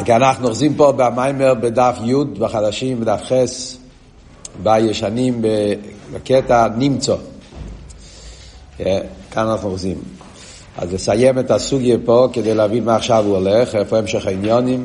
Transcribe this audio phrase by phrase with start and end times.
[0.00, 3.32] אוקיי, אנחנו אוחזים פה במיימר בדף י' בחדשים, בדף ח',
[4.62, 5.42] בישנים,
[6.12, 7.14] בקטע נמצא.
[8.78, 9.00] כן,
[9.30, 9.98] כאן אנחנו אוחזים.
[10.78, 14.84] אז לסיים את הסוגיה פה כדי להבין מה עכשיו הוא הולך, איפה המשך העניונים.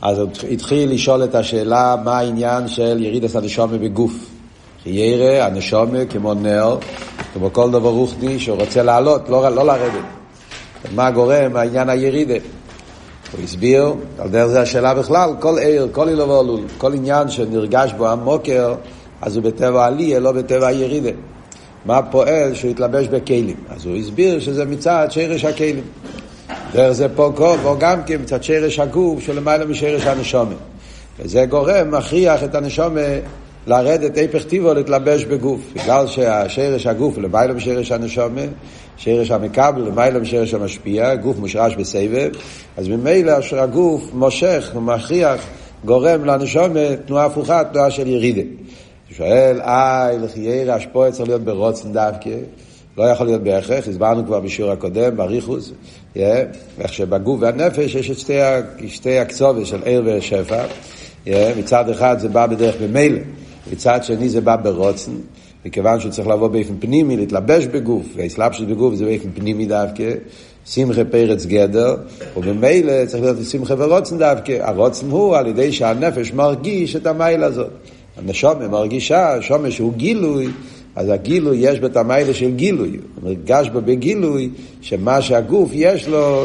[0.00, 4.14] אז הוא התחיל לשאול את השאלה מה העניין של ירידת הנשומה בגוף.
[4.86, 6.76] ירא, הנשומה, כמו נר,
[7.34, 10.04] כמו כל דבר רוחני שהוא רוצה לעלות, לא, לא לרדת.
[10.94, 12.34] מה גורם העניין הירידה?
[13.32, 17.92] הוא הסביר, על דרך זה השאלה בכלל, כל עיר, כל אילו ואולול, כל עניין שנרגש
[17.92, 18.74] בו המוקר,
[19.22, 21.10] אז הוא בטבע עלייה, לא בטבע הירידה.
[21.86, 23.56] מה פועל שהוא יתלבש בכלים?
[23.68, 25.84] אז הוא הסביר שזה מצד שרש הכלים.
[26.72, 30.56] דרך זה פה קוב, או גם כן מצד שרש הגוף שלמעלה משרש הנשומת.
[31.20, 33.22] וזה גורם, מכריח את הנשומת
[33.66, 35.60] לרדת היפך טיבו להתלבש בגוף.
[35.74, 38.48] בגלל שהשרש הגוף למעלה משרש הנשומת,
[38.96, 42.30] שרש המקבל למעלה משרש המשפיע, גוף מושרש בסבב,
[42.76, 45.46] אז ממילא הגוף מושך ומכריח,
[45.84, 48.42] גורם לנשומת תנועה הפוכה, תנועה של ירידה.
[49.10, 52.30] שואל, איי, לחיירה, השפועה צריך להיות ברוצן דווקא.
[52.98, 55.72] לא יכול להיות בהכרח, הסברנו כבר בשיעור הקודם, בריחוס,
[56.14, 56.18] yeah,
[56.78, 58.32] איך שבגוף והנפש יש את שתי,
[58.88, 60.64] שתי הקצובת של עיר ושפע.
[61.26, 63.18] Yeah, מצד אחד זה בא בדרך במילא,
[63.72, 65.12] מצד שני זה בא ברוצן,
[65.64, 70.12] מכיוון שהוא צריך לבוא באופן פנימי, להתלבש בגוף, והאסלאפשוס בגוף זה באופן פנימי דווקא,
[70.66, 71.96] שמחה פרץ גדר,
[72.36, 74.58] ובמילא צריך להיות שמחה ורוצן דווקא.
[74.60, 77.70] הרוצן הוא על ידי שהנפש מרגיש את המיילה הזאת.
[78.16, 80.48] הנשומה מרגישה, שומע שהוא גילוי,
[80.96, 82.98] אז הגילוי יש בה את המיילה של גילוי.
[83.22, 84.50] מרגש בו בגילוי
[84.80, 86.44] שמה שהגוף יש לו,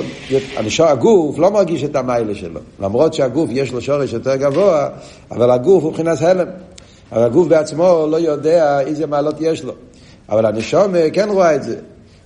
[0.56, 2.60] הנשור, הגוף לא מרגיש את המיילה שלו.
[2.80, 4.90] למרות שהגוף יש לו שורש יותר גבוה,
[5.32, 6.48] אבל הגוף הוא מבחינת הלם.
[7.11, 9.73] אבל הגוף בעצמו לא יודע איזה מעלות יש לו.
[10.30, 11.75] אבל הנשומה כן רואה את זה.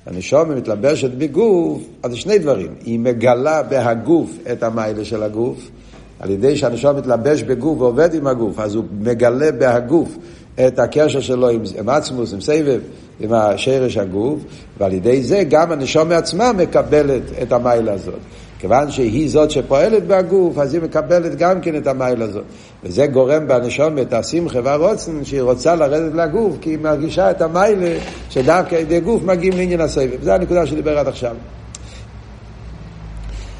[0.05, 2.73] הנשומה מתלבשת בגוף, אז שני דברים.
[2.85, 5.69] היא מגלה בהגוף את המיילה של הגוף.
[6.21, 10.17] על ידי שהנשום מתלבש בגוף ועובד עם הגוף, אז הוא מגלה בהגוף
[10.67, 12.79] את הקשר שלו עם, עם עצמוס, עם סבב,
[13.19, 14.39] עם השרש הגוף,
[14.77, 18.19] ועל ידי זה גם הנשום מעצמה מקבלת את המיילה הזאת.
[18.61, 22.43] כיוון שהיא זאת שפועלת בגוף, אז היא מקבלת גם כן את המיילה הזאת.
[22.83, 27.99] וזה גורם בנשום את השמחה והרוצן, שהיא רוצה לרדת לגוף, כי היא מרגישה את המיילה
[28.29, 30.23] שדווקא ידי גוף מגיעים לעניין הסבב.
[30.23, 31.35] זו הנקודה שדיבר עד עכשיו.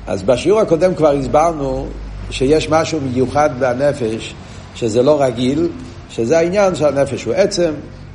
[0.08, 1.88] אז בשיעור הקודם כבר הסברנו
[2.30, 4.36] שיש משהו מיוחד בנפש,
[4.76, 5.70] שזה לא רגיל,
[6.10, 7.72] שזה העניין שהנפש הוא עצם,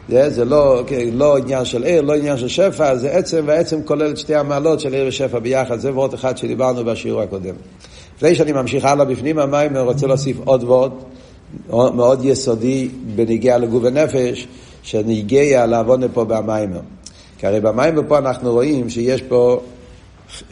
[0.08, 4.18] זה, לא, לא עניין של עיר, לא עניין של שפע, זה עצם, והעצם כולל את
[4.18, 7.54] שתי המעלות של עיר ושפע ביחד, זה ועוד אחד שדיברנו בשיעור הקודם.
[8.16, 10.92] לפני שאני ממשיך הלאה בפנים המים, אני רוצה להוסיף עוד ועוד,
[11.94, 14.46] מאוד יסודי בניגיע לגוף ונפש,
[14.82, 16.80] שנגיע לעבוד פה במיימר.
[17.38, 19.60] כי הרי במיימר פה אנחנו רואים שיש פה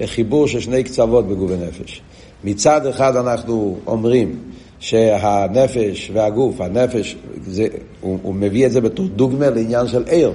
[0.04, 2.02] חיבור של שני קצוות בגוף ונפש.
[2.44, 4.38] מצד אחד אנחנו אומרים
[4.84, 7.66] שהנפש והגוף, הנפש, זה,
[8.00, 10.32] הוא, הוא מביא את זה בתור דוגמה לעניין של עיר.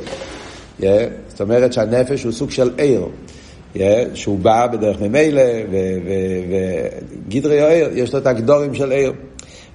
[0.80, 0.84] Yeah,
[1.28, 3.06] זאת אומרת שהנפש הוא סוג של עיר,
[3.76, 3.80] yeah,
[4.14, 5.42] שהוא בא בדרך ממילא,
[7.28, 9.14] וגדרי העיר, יש לו את הגדורים של עיר.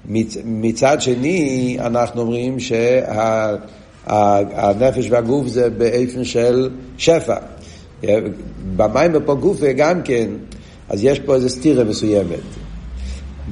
[0.08, 2.94] מצ, מצד שני, אנחנו אומרים שהנפש
[5.06, 7.36] שה, והגוף זה באופן של שפע.
[8.02, 8.06] Yeah,
[8.76, 10.28] במים ופה גוף גם כן,
[10.88, 12.63] אז יש פה איזו סתירה מסוימת.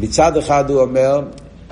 [0.01, 1.23] מצד אחד הוא אומר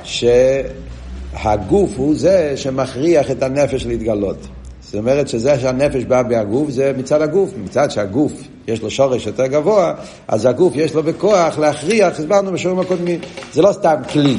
[0.02, 4.46] שהגוף הוא זה שמכריח את הנפש להתגלות.
[4.80, 7.50] זאת אומרת שזה שהנפש בא מהגוף זה מצד הגוף.
[7.64, 8.32] מצד שהגוף
[8.68, 9.94] יש לו שורש יותר גבוה,
[10.28, 13.20] אז הגוף יש לו בכוח להכריח, הסברנו בשיעורים הקודמים.
[13.52, 14.36] זה לא סתם כלי,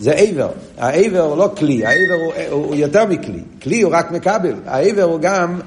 [0.00, 0.48] זה עבר.
[0.78, 3.40] העבר הוא לא כלי, העבר הוא, הוא, יותר מכלי.
[3.62, 5.60] כלי הוא רק מקבל, העבר הוא גם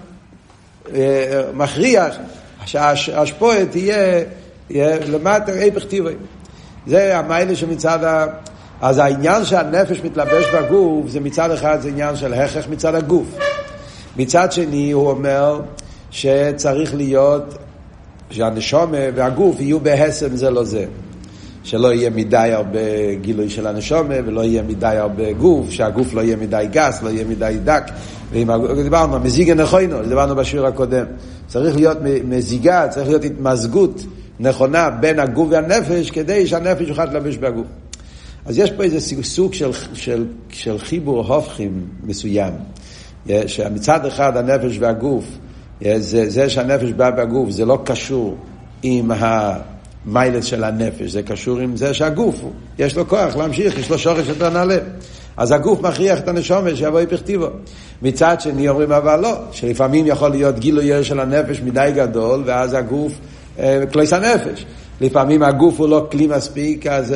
[0.96, 2.16] אה, מכריח
[2.66, 4.24] שהשפועה תהיה
[5.08, 6.14] למטה איפך טיבי.
[6.88, 8.26] זה המיילה שמצד ה...
[8.82, 13.38] אז העניין שהנפש מתלבש בגוף, זה מצד אחד זה עניין של הכרח מצד הגוף.
[14.18, 15.62] מצד שני הוא אומר
[16.12, 17.58] שצריך להיות,
[18.30, 20.86] שהנשומה והגוף יהיו בהסם זה לא זה.
[21.64, 22.80] שלא יהיה מדי הרבה
[23.22, 27.26] גילוי של הנשומה ולא יהיה מדי הרבה גוף, שהגוף לא יהיה מדי גס, לא יהיה
[27.26, 27.84] מדי דק.
[28.84, 31.06] דיברנו, מזיגה נכוינו, דיברנו בשיעור הקודם.
[31.48, 34.02] צריך להיות מזיגה, צריך להיות התמזגות
[34.42, 37.68] נכונה בין הגוף והנפש, כדי שהנפש יוכל להתלבש בגוף.
[38.46, 42.54] אז יש פה איזה סוג של, של, של חיבור הופכים מסוים.
[43.48, 45.26] שמצד אחד הנפש והגוף,
[45.82, 48.38] זה, זה שהנפש בא בגוף, זה לא קשור
[48.84, 52.36] עם המיילס של הנפש, זה קשור עם זה שהגוף,
[52.80, 54.78] יש לו כוח להמשיך, יש לו שורש יותר נעלה.
[55.38, 57.48] אז הגוף מכריח את הנשומת שיבוא יפכתיבו.
[58.02, 63.12] מצד שני אומרים אבל לא, שלפעמים יכול להיות גילוי של הנפש מדי גדול, ואז הגוף
[63.92, 64.66] קלויס הנפש.
[65.02, 67.16] לפעמים הגוף הוא לא כלי מספיק, אז,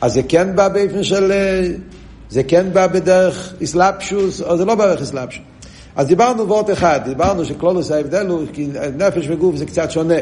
[0.00, 1.32] אז זה כן בא באופן של...
[2.30, 5.42] זה כן בא בדרך אסלאפשוס, או זה לא בדרך אסלאפשוס.
[5.96, 10.14] אז דיברנו ועוד אחד, דיברנו שקלולוס ההבדל הוא, כי נפש וגוף זה קצת שונה.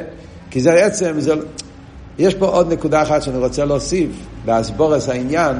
[0.50, 1.34] כי זה עצם, זה...
[2.18, 4.10] יש פה עוד נקודה אחת שאני רוצה להוסיף,
[4.44, 5.56] באסבורס העניין,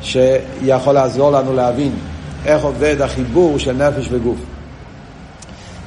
[0.00, 1.92] שיכול לעזור לנו להבין
[2.46, 4.38] איך עובד החיבור של נפש וגוף.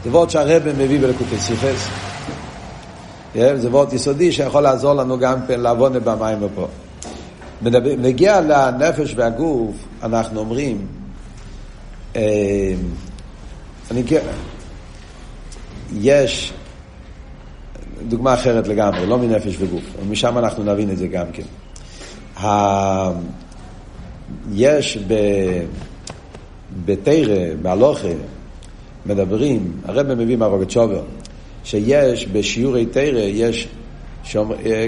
[0.03, 1.87] זה וורד שהרבא מביא בלקוטי סיכס.
[3.35, 6.67] זה וורד יסודי שיכול לעזור לנו גם כן לעבוד במים ופה.
[7.97, 10.87] נגיע לנפש והגוף, אנחנו אומרים,
[12.15, 12.21] אה,
[13.91, 14.03] אני,
[15.93, 16.53] יש
[18.07, 21.43] דוגמה אחרת לגמרי, לא מנפש וגוף, משם אנחנו נבין את זה גם כן.
[24.53, 24.99] יש
[26.85, 28.07] בתרא, בהלוכה,
[29.05, 31.01] מדברים, הרב מביא מהרוגת שובר,
[31.65, 33.67] שיש בשיעורי תרא, יש,
[34.35, 34.87] אה,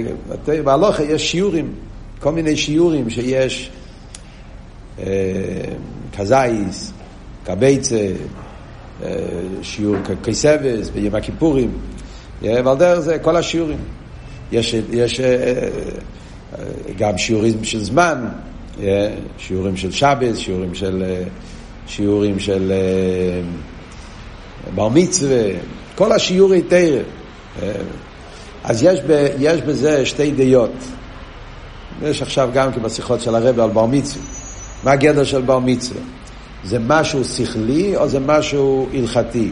[0.64, 1.74] בהלוכה יש שיעורים,
[2.20, 3.70] כל מיני שיעורים שיש
[5.00, 5.06] אה,
[6.18, 6.92] כזייס,
[7.44, 8.12] קבייצה,
[9.04, 9.10] אה,
[9.62, 11.72] שיעור קיסבס, ביום הכיפורים,
[12.42, 13.80] ועל דרך זה כל השיעורים.
[14.52, 15.22] יש, יש
[16.98, 18.26] גם שיעורים של זמן,
[19.38, 21.04] שיעורים של שבס, שיעורים של,
[21.88, 22.72] שיעורים של
[24.76, 25.50] בר מצווה,
[25.98, 27.02] כל השיעורי תרא.
[28.64, 30.72] אז יש, ב, יש בזה שתי דעות.
[32.02, 34.26] יש עכשיו גם כן בשיחות של הרב על בר מצווה.
[34.84, 36.02] מה הגדר של בר מצווה?
[36.64, 39.50] זה משהו שכלי או זה משהו הלכתי?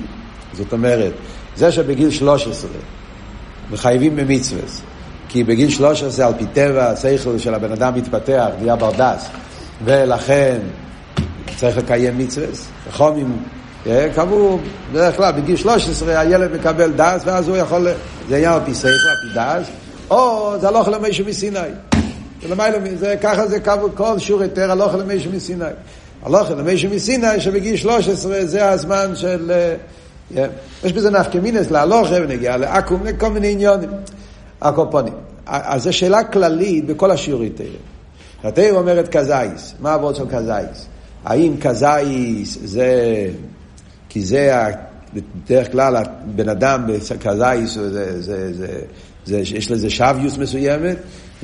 [0.54, 1.14] זאת אומרת,
[1.56, 2.70] זה שבגיל 13
[3.72, 4.62] מחייבים במצווה,
[5.30, 9.30] כי בגיל 13 על פי טבע השכל של הבן אדם מתפתח, נהיה ברדס,
[9.86, 10.58] ולכן
[11.56, 12.48] צריך לקיים מצווה.
[12.92, 13.38] חומים
[14.16, 14.60] קבעו,
[14.92, 17.88] בדרך כלל בגיל 13 הילד מקבל דס ואז הוא יכול,
[18.30, 19.68] זה היה על פי שכל, על פי דס,
[20.12, 21.60] או זה הלוך למישהו מסיני.
[22.96, 25.66] זה, ככה זה קבעו כל שיעור יותר הלוך למישהו מסיני.
[26.24, 29.52] הלוך למישהו מסיני שבגיל 13 זה הזמן של...
[30.34, 30.38] Yeah.
[30.84, 33.90] יש בזה נפקא מינס להלוך ונגיע לעכו"ם, כל מיני עניונים.
[34.62, 35.14] הקופונים.
[35.46, 37.78] אז זו שאלה כללית בכל השיעורים האלה.
[38.44, 40.86] התאיר אומרת קזאיס, מה העבוד של קזאיס?
[41.26, 42.88] האם קזאיס זה
[44.16, 44.72] כי זה,
[45.14, 48.68] בדרך כלל, הבן אדם בקזאיס, זה, זה, זה, זה,
[49.26, 50.98] זה, יש לזה שוויוס מסוימת,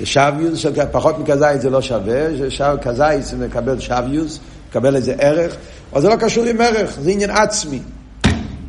[0.03, 2.27] שוויוס, של, פחות מקזאיס זה לא שווה,
[2.81, 4.39] קזאיס מקבל שוויוס,
[4.69, 5.55] מקבל איזה ערך,
[5.93, 7.79] אבל זה לא קשור עם ערך, זה עניין עצמי.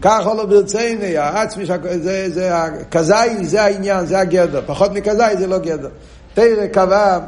[0.03, 1.65] ככה לא ברציני, העצמי,
[2.03, 5.91] זה, זה, הקזאי זה העניין, זה הגדר, פחות מקזאי זה לא גדר.
[6.35, 7.19] תראה קבע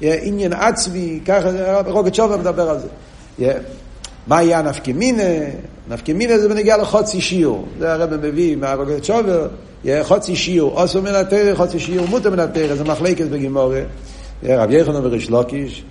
[0.00, 1.50] עניין עצמי, ככה,
[1.86, 2.88] רוגת שובר מדבר על זה.
[4.26, 5.22] מה יהיה הנפקא מינה?
[5.88, 7.66] נפקא מינה זה בנגיע לחוצי שיעור.
[7.78, 9.48] זה הרב מביא מהרוגת שובר,
[10.02, 13.80] חוצי שיעור, אוסו מן התרא, חוצי שיעור, מותר מן התרא, זה מחלקת בגימורה.
[14.42, 15.84] רב יחנון וריש לוקיש.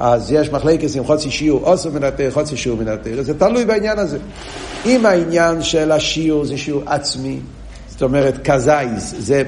[0.00, 3.22] אז יש מחלקת עם חוצי שיעור, אוסו מן התרא, חוצי שיעור מן התרא.
[3.22, 4.18] זה תלוי בעניין הזה.
[4.86, 7.40] אם העניין של השיעור זה שיעור עצמי,
[7.88, 9.42] זאת אומרת קזאיז, זה,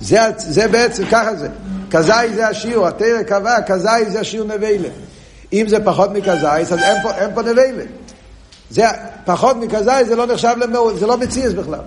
[0.00, 1.48] זה, זה בעצם, ככה זה.
[1.88, 4.88] קזאיז זה השיעור, התרא קבע, קזאיז זה השיעור נבלה.
[5.52, 7.82] אם זה פחות מקזאיס, אז אין פה, אין פה נבלה.
[8.70, 8.84] זה
[9.24, 11.80] פחות מקזאיס, זה לא נחשב למאוד, זה לא מציאס בכלל.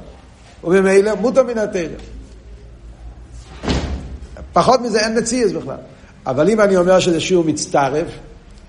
[0.63, 1.97] וממילא מותר מן התרא.
[4.53, 5.75] פחות מזה אין מציאס בכלל.
[6.25, 8.07] אבל אם אני אומר שזה שיעור מצטרף,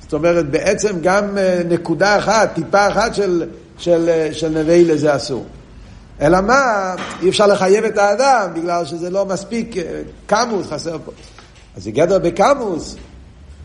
[0.03, 3.45] זאת אומרת בעצם גם אה, נקודה אחת, טיפה אחת של,
[3.79, 5.47] של, אה, של נבלה זה אסור.
[6.21, 9.83] אלא מה, אי אפשר לחייב את האדם בגלל שזה לא מספיק, אה,
[10.27, 11.13] קמוס חסר פה.
[11.77, 12.97] אז זה גדר בקמוס,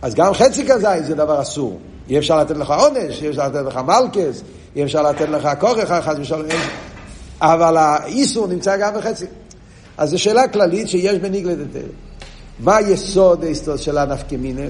[0.02, 1.80] אז גם חצי כזית זה דבר אסור.
[2.10, 4.42] אי אפשר לתת לך עונש, אי אפשר לתת לך מלכס,
[4.76, 6.48] אי אפשר לתת לך כורך, חס ושלום.
[7.42, 9.26] אבל האיסור נמצא גם בחצי.
[9.98, 11.88] אז זו שאלה כללית שיש בניגלד יותר.
[12.60, 14.62] מה היסוד ההיסטוריה של הנפקמינה?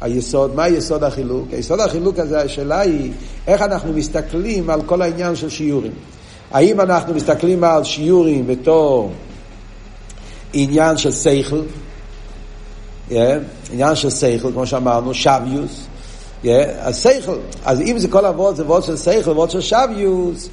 [0.00, 1.46] היסוד, מה היסוד החילוק?
[1.52, 3.12] היסוד החילוק הזה, השאלה היא
[3.46, 5.92] איך אנחנו מסתכלים על כל העניין של שיעורים.
[6.50, 9.12] האם אנחנו מסתכלים על שיעורים בתור
[10.52, 11.60] עניין של שכל,
[13.72, 15.86] עניין של שכל, כמו שאמרנו, שוויוס.
[16.80, 20.48] אז שכל, אז אם זה כל אבות זה אבות של שכל, אבות של שוויוס,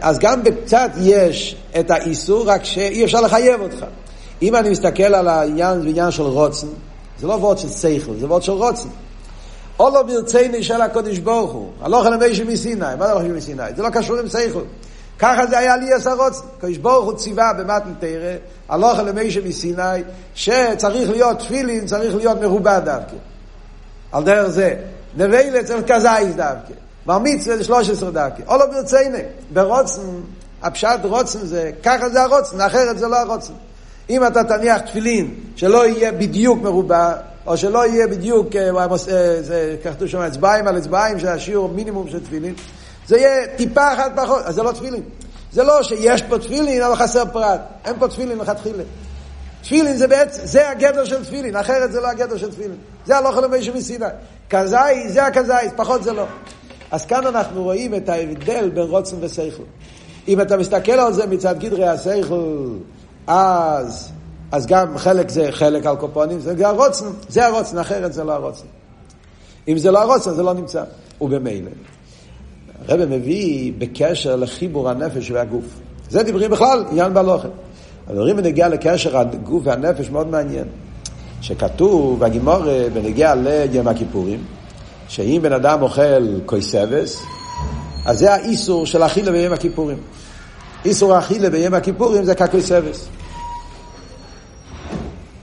[0.00, 3.84] אז גם בקצת יש את האיסור, רק שאי אפשר לחייב אותך.
[4.42, 6.66] אם אני מסתכל על העניין, בעניין של רוצן,
[7.20, 8.88] זה לא אבות של שכל, זה אבות של רוצן.
[9.80, 13.62] או לא ברציני של הקודש ברוך הוא, הלוך אל המי מסיני, מה זה הלוך מסיני?
[13.76, 14.62] זה לא קשור עם שכל.
[15.18, 16.46] ככה זה היה לי עשר רוצן.
[16.58, 18.36] קדוש ברוך הוא ציווה במתן תרא,
[18.68, 20.02] הלוך אל המי מסיני,
[20.34, 23.16] שצריך להיות תפילין, צריך להיות מרובע דווקא.
[24.12, 24.74] על דרך זה.
[25.18, 26.72] נבלה צריך כזייס דווקא.
[27.06, 28.42] בר מצווה זה 13 דווקא.
[28.46, 28.64] או לא.
[29.52, 30.02] ברוצן,
[30.62, 33.52] הפשט רוצן זה, ככה זה הרוצן, אחרת זה לא הרוצן.
[34.10, 37.12] אם אתה תניח תפילין שלא יהיה בדיוק מרובע,
[37.46, 38.46] או שלא יהיה בדיוק,
[39.82, 42.54] כתוב שם אצבעים על אצבעים, שהשיעור מינימום של תפילין,
[43.06, 45.02] זה יהיה טיפה אחת פחות, אז זה לא תפילין.
[45.52, 47.60] זה לא שיש פה תפילין, אבל חסר פרט.
[47.84, 48.82] אין פה תפילין מלכתחילה.
[49.62, 52.76] תפילין זה בעצם, זה הגדר של תפילין, אחרת זה לא הגדר של תפילין.
[53.06, 54.06] זה הלוך למשה מסיני.
[54.50, 56.24] כזאי, זה הכזאי, פחות זה לא.
[56.90, 59.62] אז כאן אנחנו רואים את ההבדל בין רוצן ושכל.
[60.28, 62.66] אם אתה מסתכל על זה מצד גדרי השכל,
[63.26, 64.10] אז,
[64.52, 68.66] אז גם חלק זה חלק על קופונים, זה הרוצן, זה הרוצן, אחרת זה לא הרוצן.
[69.68, 70.84] אם זה לא הרוצן, זה לא נמצא.
[71.20, 71.70] ובמילא.
[72.88, 75.64] הרב מביא בקשר לחיבור הנפש והגוף.
[76.10, 77.48] זה דברי בכלל, עניין בהלוכת.
[78.08, 80.64] הדברים בנגיע לקשר הגוף והנפש מאוד מעניין.
[81.40, 82.62] שכתוב בגימור
[82.92, 84.44] בנגיע ליום הכיפורים,
[85.08, 87.22] שאם בן אדם אוכל קויסבס,
[88.06, 89.98] אז זה האיסור של אכילה ביום הכיפורים.
[90.84, 93.08] איסור אכילה ביום הכיפורים זה כקויסבס.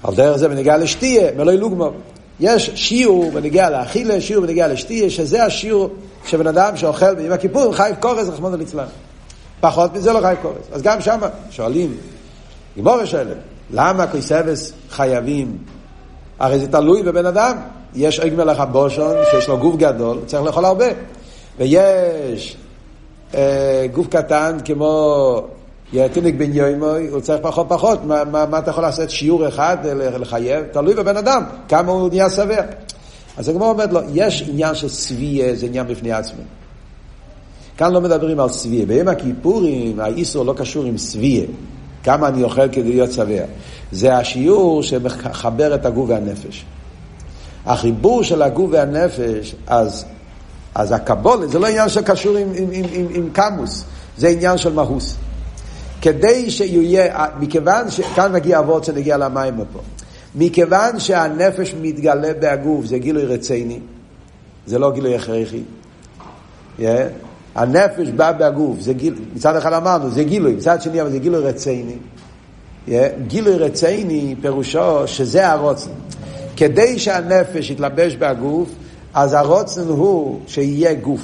[0.04, 1.92] על דרך זה בנגיע לשתייה, מלוי לוגמו.
[2.40, 5.90] יש שיעור בנגיע לאכילה, שיעור בנגיע לשתייה, שזה השיעור
[6.26, 8.86] שבן אדם שאוכל ביום הכיפורים חייב קורס, רחמנא ליצלן.
[9.60, 10.66] פחות מזה לא חייב קורס.
[10.72, 11.20] אז גם שם
[11.52, 11.98] שואלים,
[12.76, 13.38] גימורה שואלת,
[13.74, 15.58] למה קויסבס חייבים?
[16.40, 17.58] הרי זה תלוי בבן אדם.
[17.96, 18.64] יש עג מלך
[19.32, 20.86] שיש לו גוף גדול, צריך לאכול הרבה.
[21.58, 22.58] ויש
[23.36, 25.42] אה, גוף קטן כמו
[26.14, 28.04] תינק בן יוימוי, הוא צריך פחות פחות.
[28.04, 29.78] מה, מה, מה אתה יכול לעשות שיעור אחד
[30.20, 30.66] לחייב?
[30.72, 32.62] תלוי בבן אדם, כמה הוא נהיה שבע.
[33.38, 36.42] אז הגמור אומרת לו, יש עניין של צביעה, זה עניין בפני עצמו.
[37.78, 38.86] כאן לא מדברים על צביעה.
[38.86, 41.46] ביום הכיפורים האיסור לא קשור עם צביעה.
[42.06, 43.44] כמה אני אוכל כדי להיות שבע.
[43.92, 46.66] זה השיעור שמחבר את הגוף והנפש.
[47.66, 50.06] החיבור של הגוף והנפש, אז,
[50.76, 53.84] אז הקבולת, זה לא עניין שקשור עם, עם, עם, עם, עם קמוס,
[54.18, 55.16] זה עניין של מהוס.
[56.02, 58.02] כדי שיהיה, מכיוון ש...
[58.16, 59.80] כאן מגיע אבות שנגיע למים פה.
[60.36, 63.80] מכיוון שהנפש מתגלה בהגוף, זה גילוי רציני,
[64.68, 65.64] זה לא גילוי הכרחי.
[66.80, 66.84] Yeah.
[67.56, 71.40] הנפש בא בהגוף, זה גיל, מצד אחד אמרנו, זה גילוי, מצד שני אבל זה גילוי
[71.40, 71.96] רציני.
[73.28, 75.90] גילוי רציני פירושו שזה הרוצן.
[76.56, 78.70] כדי שהנפש יתלבש בהגוף,
[79.14, 81.22] אז הרוצן הוא שיהיה גוף.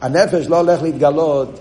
[0.00, 1.60] הנפש לא הולך להתגלות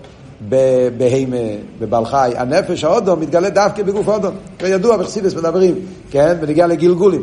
[0.97, 1.37] בהימה,
[1.79, 2.33] בבעל חי.
[2.37, 4.35] הנפש האודום מתגלה דווקא בגוף האודום.
[4.59, 5.75] כידוע, בחסידס מדברים,
[6.11, 6.37] כן?
[6.41, 7.21] ונגיע לגלגולים.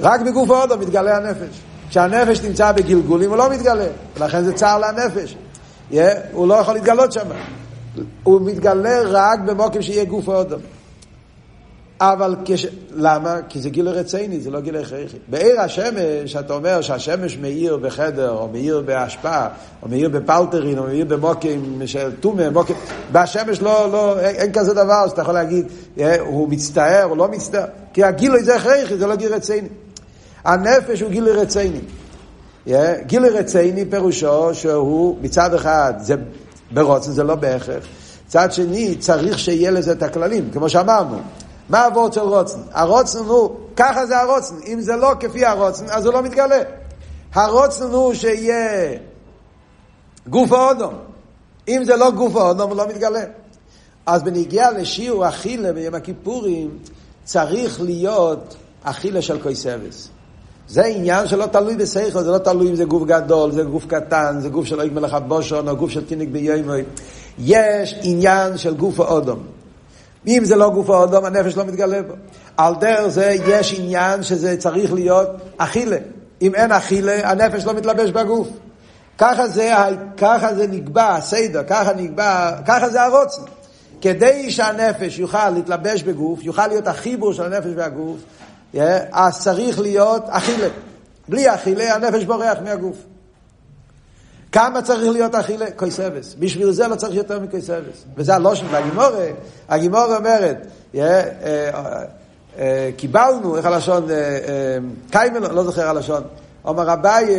[0.00, 1.60] רק בגוף האודום מתגלה הנפש.
[1.90, 5.36] כשהנפש נמצא בגלגולים הוא לא מתגלה, ולכן זה צער לנפש.
[5.92, 5.96] Yeah,
[6.32, 7.26] הוא לא יכול להתגלות שם.
[8.22, 10.60] הוא מתגלה רק במוקם שיהיה גוף האודום.
[12.00, 12.66] אבל כש...
[12.94, 13.36] למה?
[13.48, 15.16] כי זה גיל רציני, זה לא גיל הכרחי.
[15.28, 19.48] בעיר השמש, אתה אומר שהשמש מאיר בחדר, או מאיר בהשפעה,
[19.82, 22.76] או מאיר בפלטרין, או מאיר במוקים של טומא, מוקים...
[23.12, 25.66] בשמש לא, לא, אין, אין כזה דבר, שאתה יכול להגיד,
[25.98, 29.68] אה, הוא מצטער או לא מצטער, כי הגיל זה הכרחי, זה לא גיל רציני.
[30.44, 31.80] הנפש הוא גיל רציני.
[32.66, 32.72] Yeah,
[33.06, 36.14] גיל רציני פירושו שהוא מצד אחד, זה
[36.70, 37.84] ברוצן, זה לא בהכרח.
[38.26, 41.18] מצד שני, צריך שיהיה לזה את הכללים, כמו שאמרנו.
[41.68, 42.60] מה הוורד של רוצן?
[42.72, 44.54] הרוצן הוא, ככה זה הרוצן.
[44.66, 46.60] אם זה לא כפי הרוצן, אז הוא לא מתגלה.
[47.32, 48.98] הרוצן הוא שיהיה
[50.26, 50.94] גוף האודום.
[51.68, 53.24] אם זה לא גוף האודום, הוא לא מתגלה.
[54.06, 56.78] אז בנגיעה לשיעור אכילה ביום הכיפורים,
[57.24, 60.08] צריך להיות אכילה של קויסבס.
[60.72, 64.36] זה עניין שלא תלוי בשכל, זה לא תלוי אם זה גוף גדול, זה גוף קטן,
[64.40, 66.82] זה גוף של אויג מלאכת בושון, או גוף של תינק ביומוי.
[67.38, 69.46] יש עניין של גוף האודום.
[70.26, 72.14] אם זה לא גוף האדום, הנפש לא מתגלה בו.
[72.56, 75.96] על דרך זה יש עניין שזה צריך להיות אכילה.
[76.42, 78.48] אם אין אכילה, הנפש לא מתלבש בגוף.
[79.18, 79.72] ככה זה,
[80.16, 83.42] ככה זה נקבע, הסדר, ככה נקבע, ככה זה הרוצן.
[84.00, 88.16] כדי שהנפש יוכל להתלבש בגוף, יוכל להיות החיבור של הנפש והגוף,
[89.12, 90.68] אז צריך להיות אכילה.
[91.28, 92.96] בלי אכילה, הנפש בורח מהגוף.
[94.52, 95.70] כמה צריך להיות אכילה?
[95.70, 96.34] קויסבס.
[96.38, 98.04] בשביל זה לא צריך יותר מקויסבס.
[98.16, 98.66] וזה הלושן.
[98.70, 99.26] והגימורה,
[99.68, 101.22] הגימורה אומרת, אה,
[102.58, 104.16] אה, קיבלנו, איך הלשון, אה,
[105.10, 106.22] קיימלון, לא זוכר הלשון,
[106.64, 107.36] אומר רביי,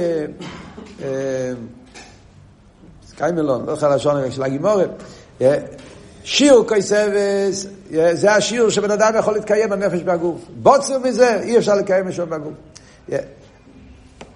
[3.15, 4.83] קיימלון, לא זוכר הלשון של הגימורה,
[6.23, 7.67] שיעור קויסבס,
[8.13, 10.41] זה השיעור שבן אדם יכול להתקיים בנפש בגוף.
[10.55, 12.53] בוצר מזה, אי אפשר לקיים משהו בגוף.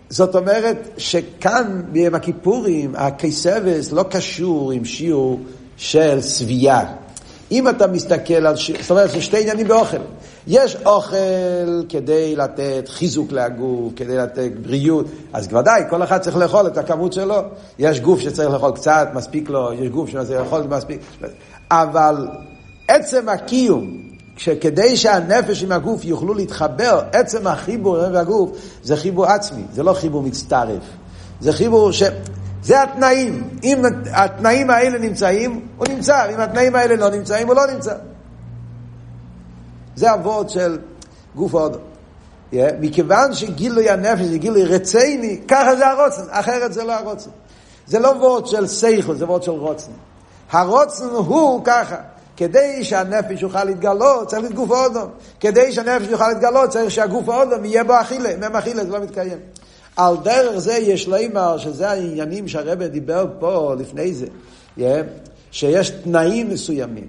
[0.10, 5.40] זאת אומרת שכאן ביום הכיפורים הכיסבס לא קשור עם שיעור
[5.78, 6.94] של שביעה.
[7.52, 9.98] אם אתה מסתכל על שיעור, זאת אומרת, זה שתי עניינים באוכל.
[10.48, 16.68] יש אוכל כדי לתת חיזוק לגוף, כדי לתת בריאות, אז ודאי, כל אחד צריך לאכול
[16.68, 17.36] את הכמות שלו.
[17.80, 21.00] יש גוף שצריך לאכול קצת, מספיק לו, יש גוף שצריך לאכול מספיק.
[21.72, 22.28] אבל
[22.88, 23.98] עצם הקיום
[24.38, 28.52] שכדי שהנפש עם הגוף יוכלו להתחבר, עצם החיבור והגוף
[28.84, 30.84] זה חיבור עצמי, זה לא חיבור מצטרף.
[31.42, 32.04] זה חיבור ש...
[32.64, 33.50] זה התנאים.
[33.64, 37.94] אם התנאים האלה נמצאים, הוא נמצא, אם התנאים האלה לא נמצאים, הוא לא נמצא.
[39.96, 40.80] זה הוורד של
[41.36, 41.80] גוף האודו.
[42.54, 47.30] Yeah, מכיוון שגילוי הנפש זה גילוי רציני, ככה זה הרוצן, אחרת זה לא הרוצן.
[47.88, 49.92] זה לא וורד של סייכל, זה וורד של רוצן.
[50.52, 51.96] הרוצן הוא ככה.
[52.38, 55.10] כדי שהנפש יוכל להתגלות, צריך להיות גוף האודום.
[55.40, 58.30] כדי שהנפש יוכל להתגלות, צריך שהגוף האודום יהיה בו אכילה.
[58.38, 59.38] מם אכילה זה לא מתקיים.
[59.98, 64.26] על דרך זה יש לימר, שזה העניינים שהרבא דיבר פה לפני זה,
[64.78, 64.82] yeah,
[65.52, 67.08] שיש תנאים מסוימים.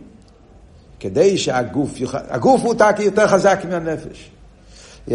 [1.00, 4.30] כדי שהגוף יוכל, הגוף הוא תקי יותר חזק מהנפש.
[5.08, 5.12] Yeah.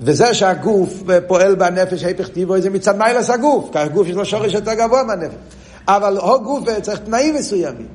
[0.00, 4.54] וזה שהגוף פועל בנפש, ההפך טיבו, זה מצד מיילס הגוף, כי הגוף יש לו שורש
[4.54, 5.34] יותר גבוה מהנפש.
[5.88, 7.86] אבל הו גוף צריך תנאים מסוימים.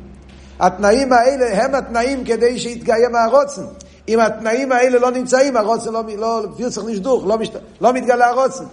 [0.59, 3.61] התנאים האלה הם התנאים כדי שיתקיים הרוצן.
[4.07, 6.41] אם התנאים האלה לא נמצאים, הרוצן לא, לא,
[6.87, 8.63] נשדוך, לא, משת, לא מתגלה הרוצן.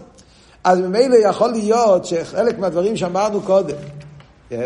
[0.64, 3.76] אז ממילא יכול להיות שחלק מהדברים שאמרנו קודם,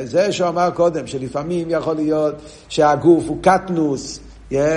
[0.04, 2.34] זה שהוא אמר קודם, שלפעמים יכול להיות
[2.68, 4.20] שהגוף הוא קטנוס,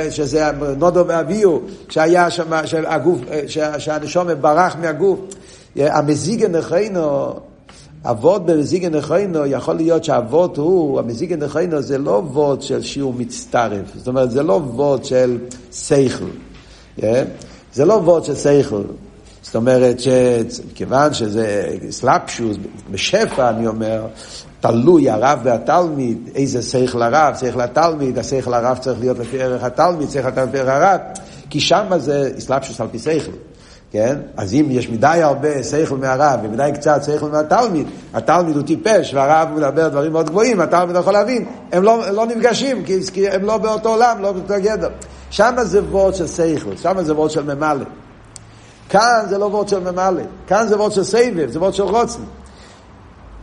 [0.09, 1.57] שזה נודו ואביו,
[1.89, 3.19] שהיה שם, שהגוף,
[3.77, 5.19] שהנשום ברח מהגוף.
[5.75, 7.33] המזיגן נכנו,
[8.03, 13.85] אבות במזיגן נכנו, יכול להיות שהאבות הוא, המזיגן נכנו זה לא אבות של שיעור מצטרף,
[13.95, 15.37] זאת אומרת זה לא אבות של
[15.71, 16.25] סייכל,
[17.73, 18.81] זה לא אבות של סייכל.
[19.55, 22.57] זאת אומרת שכיוון שזה סלאפשוס,
[22.91, 24.05] בשפע אני אומר,
[24.59, 30.09] תלוי הרב והתלמיד, איזה שכל הרב, שכל התלמיד, השכל הרב צריך להיות לפי ערך התלמיד,
[30.09, 30.99] שכל התלמיד לפי ערך הרב,
[31.49, 33.31] כי שם זה סלאפשוס על פי שכל.
[33.91, 34.15] כן?
[34.37, 39.49] אז אם יש מדי הרבה שכל מהרב ומדי קצת שכל מהתלמיד, התלמיד הוא טיפש והרב
[39.55, 42.83] מדבר דברים מאוד גבוהים, התלמיד יכול להבין, הם לא, לא נפגשים
[43.13, 44.89] כי הם לא באותו עולם, לא באותו גדר.
[45.29, 47.85] שם זה וורד של שכל, שם זה וורד של ממלא.
[48.89, 52.21] כאן זה לא וורד של ממלא, כאן זה וורד של סבב, זה וורד של רוצן.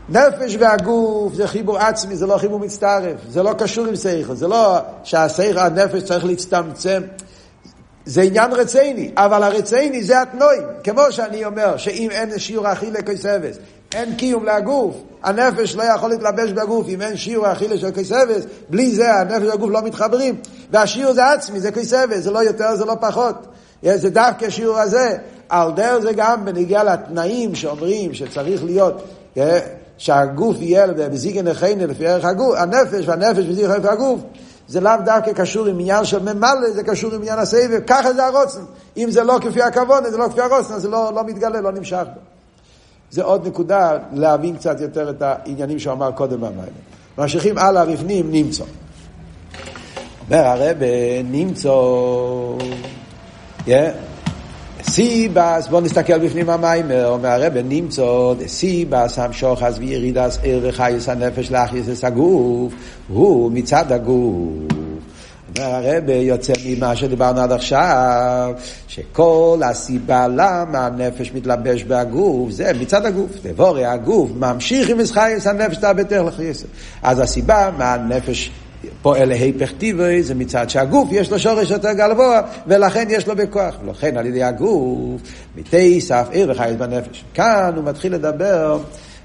[0.08, 4.48] נפש והגוף זה חיבור עצמי, זה לא חיבור מצטרף, זה לא קשור עם שכל, זה
[4.48, 7.02] לא שהשכל, הנפש צריך להצטמצם.
[8.06, 10.62] זה עניין רציני, אבל הרציני זה התנועים.
[10.84, 13.56] כמו שאני אומר, שאם אין שיעור אכילה כסבס,
[13.94, 18.90] אין קיום לגוף, הנפש לא יכול להתלבש בגוף, אם אין שיעור אכילה של כסבס, בלי
[18.90, 20.36] זה הנפש והגוף לא מתחברים.
[20.70, 23.46] והשיעור זה עצמי, זה כסבס, זה לא יותר, זה לא פחות.
[23.82, 25.16] זה דווקא השיעור הזה.
[25.48, 29.02] על דרך זה גם בנגיע לתנאים שאומרים שצריך להיות,
[29.98, 34.20] שהגוף יהיה בזיגן החיינה לפי ערך הגוף, הנפש והנפש בזיגן ערך הגוף.
[34.68, 38.26] זה לאו דווקא קשור עם עניין של ממלא, זה קשור עם עניין הסבב, ככה זה
[38.26, 38.60] הרוצן.
[38.96, 42.04] אם זה לא כפי הכבוד, זה לא כפי הרוצן, זה לא, לא מתגלה, לא נמשך
[42.14, 42.20] בו.
[43.10, 46.72] זה עוד נקודה להבין קצת יותר את העניינים שהוא אמר קודם במים.
[47.18, 48.64] ממשיכים הלאה, רפנים, נמצא.
[50.30, 50.76] אומר הרב,
[51.24, 51.68] נמצא.
[54.82, 58.02] סיבס, בואו נסתכל בפנים המיימר, אומר הרב, נמצא,
[58.46, 62.72] סיבס המשוך אז וירידס ער וחייס הנפש להכניס הגוף,
[63.08, 64.48] הוא מצד הגוף.
[65.58, 68.52] אומר הרב יוצא ממה שדיברנו עד עכשיו,
[68.88, 73.30] שכל הסיבה למה הנפש מתלבש בהגוף, זה מצד הגוף.
[73.42, 76.64] דבורי הגוף ממשיך עם חייס הנפש תאבטר לחייס.
[77.02, 78.50] אז הסיבה מה הנפש
[79.02, 83.74] פועל להיפך טבעי, זה מצד שהגוף יש לו שורש יותר גלבוע, ולכן יש לו בכוח.
[83.84, 85.20] ולכן על ידי הגוף,
[85.56, 87.24] מתי סף עיר וחייס בנפש.
[87.34, 88.78] כאן הוא מתחיל לדבר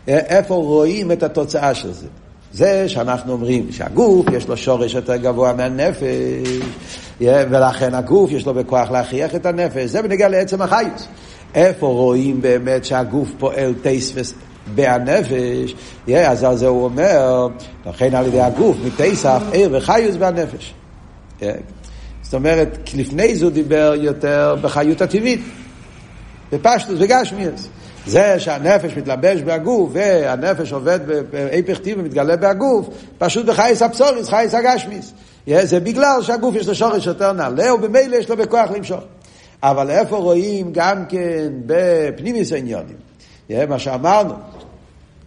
[0.09, 2.07] אה, איפה רואים את התוצאה של זה.
[2.53, 6.03] זה שאנחנו אומרים שהגוף יש לו שורש יותר גבוה מהנפש,
[7.21, 11.07] אה, ולכן הגוף יש לו בכוח להכריח את הנפש, זה בנגיע לעצם החייס.
[11.55, 14.13] איפה רואים באמת שהגוף פועל טייס
[14.75, 15.75] בהנפש,
[16.15, 17.47] אז על זה הוא אומר,
[17.85, 20.73] לכן על ידי הגוף, מתסף, ער וחיוס בהנפש.
[22.21, 25.41] זאת אומרת, לפני זה הוא דיבר יותר בחיות הטבעית,
[26.51, 27.67] בפשטוס וגשמיאס.
[28.05, 30.99] זה שהנפש מתלבש בהגוף והנפש עובד
[31.31, 35.13] בהיפך טיב ומתגלה בהגוף, פשוט בחייס הפסוריס, חייס הגשמיס.
[35.63, 38.99] זה בגלל שהגוף יש לו שורש יותר נעלה, ובמילא יש לו בכוח למשוך.
[39.63, 42.95] אבל איפה רואים גם כן בפנימיס העניונים?
[43.69, 44.33] מה שאמרנו,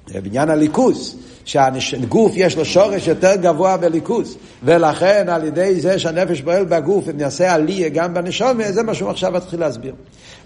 [0.09, 6.65] בעניין הליכוס, שהגוף יש לו שורש יותר גבוה בליכוס, ולכן על ידי זה שהנפש פועל
[6.65, 9.95] בגוף ונעשה עליה גם בנשומה, זה מה שהוא עכשיו מתחיל להסביר.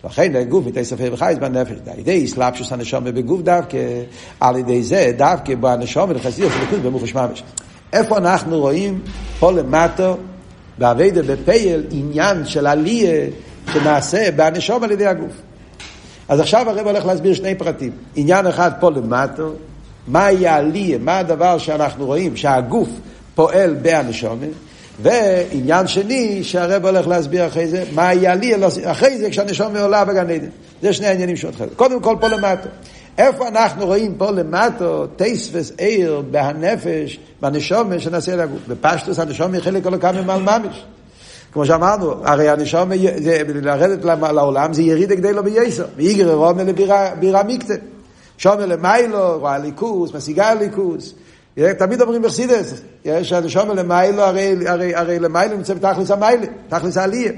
[0.05, 3.79] לכן הגוף מתי ספר וחייס בנפש, על ידי סלאפשוס הנשומה בגוף דווקא,
[4.40, 7.43] על ידי זה דווקא בנשומה לחסידות הליכוס במוחש ממש.
[7.93, 9.01] איפה אנחנו רואים
[9.38, 10.17] פה למטו,
[10.79, 13.27] באביידה בפייל, עניין של עליה
[13.73, 15.33] שנעשה בנשום על ידי הגוף.
[16.29, 17.91] אז עכשיו הרב הולך להסביר שני פרטים.
[18.17, 19.53] עניין אחד פה למטו,
[20.09, 22.89] מהי העלייה, מה הדבר שאנחנו רואים, שהגוף
[23.35, 24.49] פועל בהנשומת,
[25.03, 30.31] ועניין שני שהרב הולך להסביר אחרי זה, מה היה לי אחרי זה כשהנשום עולה בגן
[30.31, 30.49] עדן.
[30.83, 31.73] זה שני העניינים שעוד חלק.
[31.77, 32.69] קודם כל פה למטה.
[33.19, 34.85] איפה אנחנו רואים פה למטה
[35.17, 38.59] טייספס עיר בהנפש, בנשומה שנעשה לגוף.
[38.69, 40.85] בפשטוס הנשומה היא חלק אלוקה ממעל ממש.
[41.55, 42.95] כמו שאמרנו, הרי הנשומה,
[43.55, 45.85] לרדת לעולם זה יריד כדי לו בייסר.
[45.97, 47.75] ויגר רומה לבירה מקטה.
[48.38, 51.14] שומה למיילו, רואה ליכוס, משיגה ליכוס.
[51.79, 52.75] תמיד אומרים בחסידס,
[53.23, 57.33] שהנשומה למיילו, הרי, הרי, הרי למיילו נמצא בתכלס המיילה, תכלס העלייה.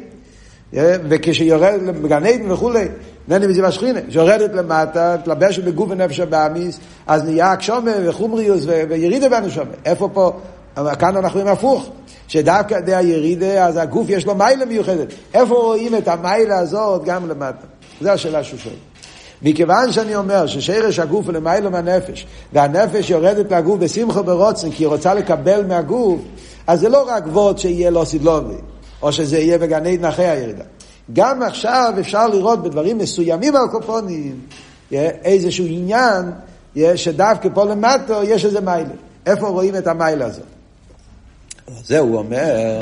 [1.09, 2.89] וכשיורד בגן עדן וכולי,
[3.29, 9.71] נני מזיו השכינה, שיורדת למטה, תלבשת בגוף ונפש הבאמיס, אז נהיה הקשומה וחומריוס וירידה בנשומה.
[9.85, 10.33] איפה פה?
[10.99, 11.91] כאן אנחנו רואים הפוך,
[12.29, 15.07] שדווקא על ידי הירידה, אז הגוף יש לו מיילה מיוחדת.
[15.35, 17.67] איפה רואים את המיילה הזאת גם למטה?
[18.01, 18.75] זו השאלה שהוא שואל.
[19.43, 24.89] מכיוון שאני אומר ששרש הגוף הוא למיילו מהנפש, והנפש יורדת לגוף בשמחה ברוצן, כי היא
[24.89, 26.21] רוצה לקבל מהגוף,
[26.67, 28.55] אז זה לא רק וורד שיהיה לא סידלובי,
[29.03, 30.65] או שזה יהיה עדן אחרי הירידה.
[31.13, 34.41] גם עכשיו אפשר לראות בדברים מסוימים הקופונים
[34.93, 36.25] איזשהו עניין
[36.97, 38.95] שדווקא פה למטו יש איזה מיילה.
[39.27, 40.56] איפה רואים את המיילה הזאת?
[41.85, 42.79] זה הוא אומר,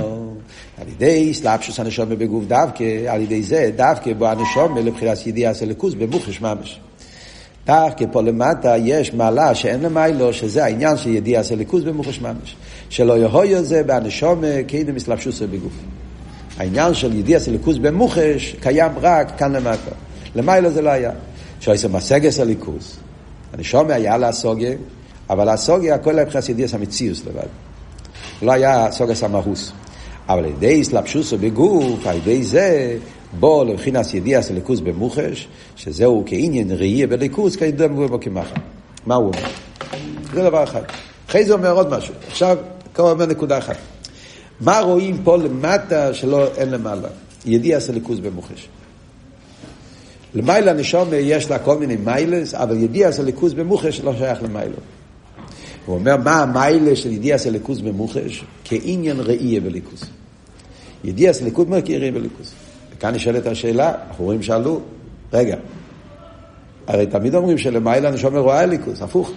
[0.81, 5.95] על ידי סלאפשוס הנשום בגוף דווקא, על ידי זה דווקא בו הנשום לבחירת ידיעה סלקוס
[5.95, 6.81] במוחש ממש.
[7.67, 12.57] דווקא פה למטה יש מעלה שאין למיילו, שזה העניין של ידיעה סלקוס במוחש ממש.
[12.89, 15.73] שלא יהויו זה בהנשום כאילו מסלאפשוס בגוף.
[16.57, 19.91] העניין של ידיעה סלקוס במוחש קיים רק כאן למטה.
[20.35, 21.11] למיילו זה לא היה.
[21.61, 22.97] שאיזה מסגס הליכוס.
[23.53, 24.73] הנשום היה להסוגיה,
[25.31, 27.47] אבל הסוגיה הכל היה מבחינת ידיעה המציאוס לבד.
[28.45, 29.73] לא היה סוגס המהוס.
[30.29, 32.97] אבל על ידי הסלבשוסו בגוף, על ידי זה,
[33.41, 37.57] בו לבחינס ידיע סליקוס במוחש, שזהו כעניין ראייה בליכוס,
[37.91, 38.55] מבוא בו כמחה.
[39.07, 39.49] מה הוא אומר?
[40.35, 40.83] זה דבר אחד.
[41.29, 42.15] אחרי זה אומר עוד משהו.
[42.29, 42.57] עכשיו,
[42.95, 43.77] כבר אומר נקודה אחת.
[44.61, 47.09] מה רואים פה למטה שלא אין למעלה?
[47.47, 48.69] ידיע סליקוס במוחש.
[50.35, 54.77] למיילה נשום יש לה כל מיני מיילס, אבל ידיע סליקוס במוחש לא שייך למיילו.
[55.87, 58.45] הוא אומר, מה המיילה של ידיע סליקוס במוחש?
[58.65, 60.05] כעניין ראייה בליכוס.
[61.05, 62.53] ידיע סליקוס אומר כעניין בליכוס.
[62.97, 64.81] וכאן נשאלת השאלה, אנחנו רואים שאלו,
[65.33, 65.57] רגע,
[66.87, 69.33] הרי תמיד אומרים שלמיילה נשומר רואה ליכוס, הפוך.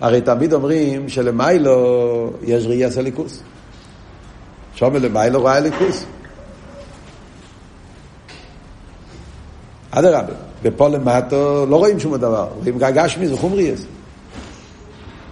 [0.00, 3.42] הרי תמיד אומרים שלמיילו יש ראייה סליקוס.
[4.74, 6.04] שומר למיילו רואה ליכוס.
[9.90, 13.86] אדרבה, בפה למטו לא רואים שום דבר, רואים גשמיס וחומריאס.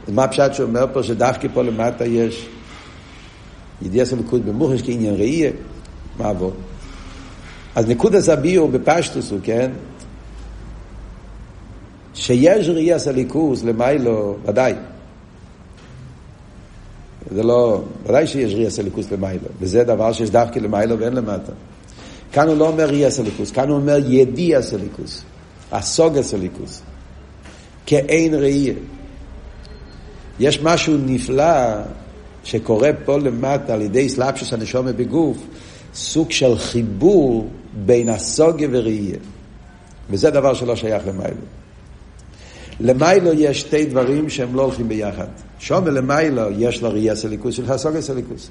[0.08, 2.48] אז מה הפשט שאומר פה שדווקא פה למטה יש
[3.82, 5.50] ידיעה סמכות במוחש כעניין ראייה?
[6.18, 6.52] מה עבור?
[7.74, 9.70] אז נקודס הביאו בפשטוס הוא, כן?
[12.14, 14.74] שיש ראייה סליקוס למיילו, ודאי.
[17.30, 21.52] זה לא, ודאי שיש ראייה סליקוס למיילו, וזה דבר שיש דווקא למיילו ואין למטה.
[22.32, 25.22] כאן הוא לא אומר ראייה סליקוס, כאן הוא אומר ידיעה סליקוס,
[25.72, 26.82] הסוגה סליקוס,
[27.86, 28.74] כאין ראייה.
[30.40, 31.74] יש משהו נפלא
[32.44, 35.36] שקורה פה למטה על ידי סלאפשוס הנשומה בגוף,
[35.94, 37.48] סוג של חיבור
[37.86, 39.18] בין הסוגיה וראייה.
[40.10, 41.40] וזה דבר שלא שייך למיילו.
[42.80, 45.26] למיילו יש שתי דברים שהם לא הולכים ביחד.
[45.58, 48.50] שומה למיילו יש לו ראייה סליקוס של הסוגיה סליקוס.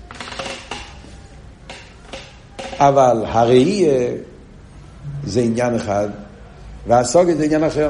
[2.79, 4.11] אבל הראייה
[5.23, 6.09] זה עניין אחד,
[6.87, 7.89] והסוגיה זה עניין אחר.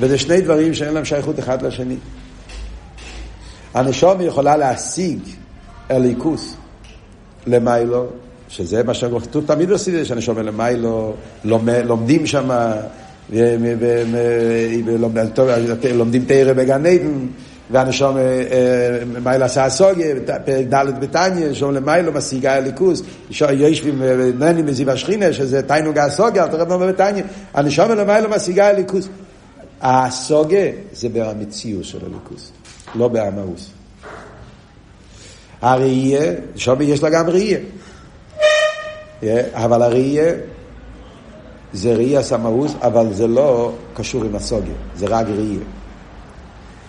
[0.00, 1.96] וזה שני דברים שאין להם שייכות אחד לשני.
[3.76, 5.18] הנשום יכולה להשיג
[5.90, 6.56] אליקוס
[7.46, 8.06] למיילו,
[8.48, 12.50] שזה מה שכתוב תמיד בסידר, שהנשום למיילו, לומדים שם,
[15.94, 17.26] לומדים תרא בגן עדן,
[17.70, 18.16] והנשום
[19.24, 20.06] מיילה עשה הסוגיה,
[20.44, 23.02] פרק ד' בתניא, נשום למיילו משיגה אליקוס,
[23.50, 24.02] יושבים
[24.38, 27.22] נני מזיו השכינה, שזה תיינוג הסוגיה, אתה רואה בתניא,
[27.54, 29.08] הנשום למיילו משיגה אליקוס.
[29.82, 32.52] הסוגיה זה במציאות של אליקוס.
[32.94, 33.70] לא באמאוס.
[35.62, 37.58] הראייה, שובי יש לה גם ראייה.
[39.52, 40.32] אבל הראייה
[41.72, 45.64] זה ראייה סמאוס, אבל זה לא קשור עם הסוגיה, זה רק ראייה.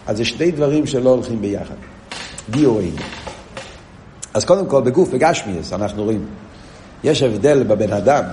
[0.08, 1.76] אז זה שני דברים שלא הולכים ביחד.
[2.50, 2.96] דיורים.
[4.34, 6.26] אז קודם כל בגוף, בגשמיאס, אנחנו רואים,
[7.04, 8.24] יש הבדל בבן אדם.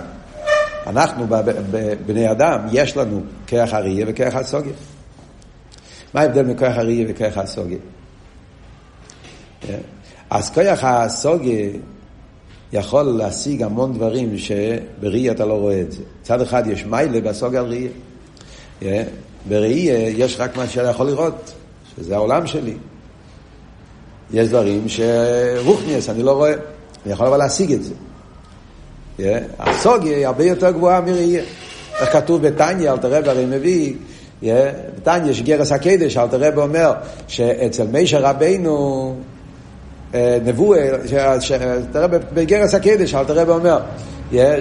[0.87, 1.27] אנחנו,
[1.71, 4.73] בבני אדם, יש לנו כרך הראייה וכרך הסוגיה.
[6.15, 7.79] מה ההבדל בין כוח הראייה וכוח הסוגיה?
[10.31, 11.71] אז כוח הסוגיה
[12.73, 16.03] יכול להשיג המון דברים שבראייה אתה לא רואה את זה.
[16.21, 19.05] מצד אחד יש מיילה והסוגיה על ראייה.
[19.49, 21.53] בראייה יש רק מה שאני יכול לראות,
[21.97, 22.75] שזה העולם שלי.
[24.33, 26.55] יש דברים שרוכניאס, אני לא רואה.
[27.05, 27.95] אני יכול אבל להשיג את זה.
[29.59, 31.43] הסוגיה היא הרבה יותר גבוהה מראייה.
[32.01, 33.95] איך כתוב בתניא, אל תראה הרי מביא,
[34.45, 36.93] בתניא יש גרס הקדש, אל תראה אומר
[37.29, 39.15] שאצל מישר רבינו
[40.45, 40.91] נבואה,
[41.93, 43.79] תראה בגרס הקדש, אל תראה אומר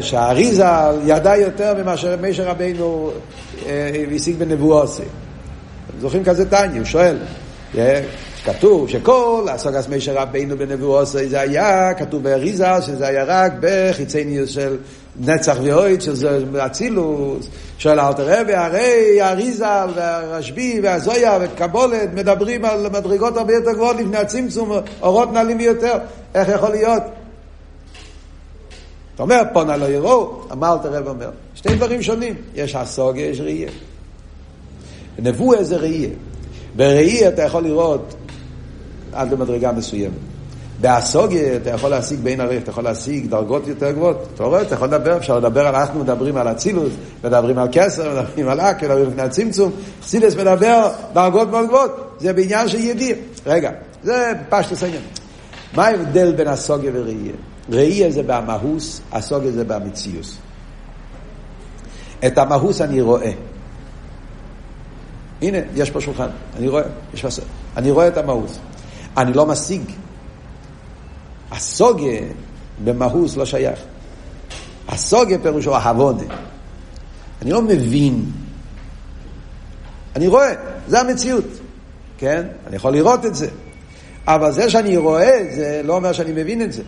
[0.02, 0.65] שהאריזה
[1.06, 3.12] ידע יותר ממה שמישר רבינו
[4.15, 5.04] השיג בנבואה עושה.
[6.00, 7.17] זוכרים כזה תניא, הוא שואל.
[8.45, 14.77] כתוב שכל הסוגס מישר רבינו בנבואה זה היה, כתוב באריזה שזה היה רק בחיצי של
[15.19, 23.38] נצח ואוהד, שזה אצילוס, שואל אלתר רבי, הרי האריזה והרשב"י והזויה וקבולת מדברים על מדרגות
[23.38, 25.97] הרבה יותר גבוהות לפני הצמצום, אורות נעלים ביותר,
[26.36, 27.03] איך יכול להיות?
[29.15, 33.41] אתה אומר, פונה לא יראו, אמר אלתר רבי אומר, שתי דברים שונים, יש הסוגה, יש
[33.41, 33.69] ראייה.
[35.19, 36.10] נבואה זה ראייה.
[36.75, 38.15] בראי אתה יכול לראות
[39.13, 40.13] עד למדרגה מסוימת.
[40.82, 44.28] באסוגיה אתה יכול להשיג בין הרי, אתה יכול להשיג דרגות יותר גבוהות.
[44.36, 48.13] אתה רואה, אתה יכול לדבר, אפשר לדבר על, אנחנו מדברים על אצילוס, מדברים על כסר,
[48.13, 49.71] מדברים על אק, מדברים לפני הצמצום.
[50.02, 53.15] חסידס מדבר דרגות מאוד גבוהות, זה בעניין של ידיר.
[53.45, 53.71] רגע,
[54.04, 55.02] זה פשטוס העניין.
[55.76, 57.34] מה ההבדל בין אסוגיה וראייה?
[57.69, 60.38] ראייה זה במהוס, אסוגיה זה במציאוס.
[62.26, 63.32] את המהוס אני רואה.
[65.41, 67.43] הנה, יש פה שולחן, אני רואה, יש מסר.
[67.78, 68.58] אני רואה את המהות.
[69.17, 69.82] אני לא משיג.
[71.52, 72.21] הסוגיה
[72.84, 73.80] במהוס לא שייך.
[74.88, 76.23] הסוגיה פירושו ההבונה.
[77.41, 78.26] אני לא מבין.
[80.15, 80.54] אני רואה,
[80.88, 81.45] זה המציאות.
[82.17, 82.43] כן?
[82.67, 83.47] אני יכול לראות את זה.
[84.28, 86.84] אבל זה שאני רואה את זה, לא אומר שאני מבין את זה.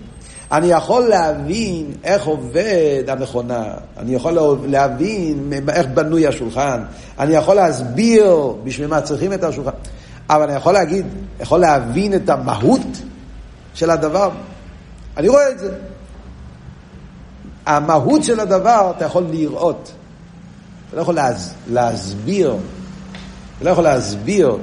[0.51, 6.83] אני יכול להבין איך עובד המכונה, אני יכול להבין איך בנוי השולחן,
[7.19, 9.71] אני יכול להסביר בשביל מה צריכים את השולחן,
[10.29, 11.05] אבל אני יכול להגיד,
[11.39, 13.01] יכול להבין את המהות
[13.73, 14.29] של הדבר,
[15.17, 15.73] אני רואה את זה.
[17.65, 19.91] המהות של הדבר אתה יכול לראות,
[20.87, 22.55] אתה לא יכול להס, להסביר,
[23.57, 24.57] אתה לא יכול להסביר,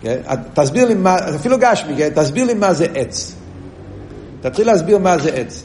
[0.00, 0.20] כן?
[0.54, 2.08] תסביר לי מה, אפילו גשמי, כן?
[2.14, 3.34] תסביר לי מה זה עץ.
[4.40, 5.64] תתחיל להסביר מה זה עץ.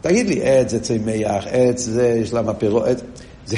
[0.00, 3.00] תגיד לי, עץ זה צמח, עץ זה, יש לה מפירות, עץ,
[3.46, 3.56] זה...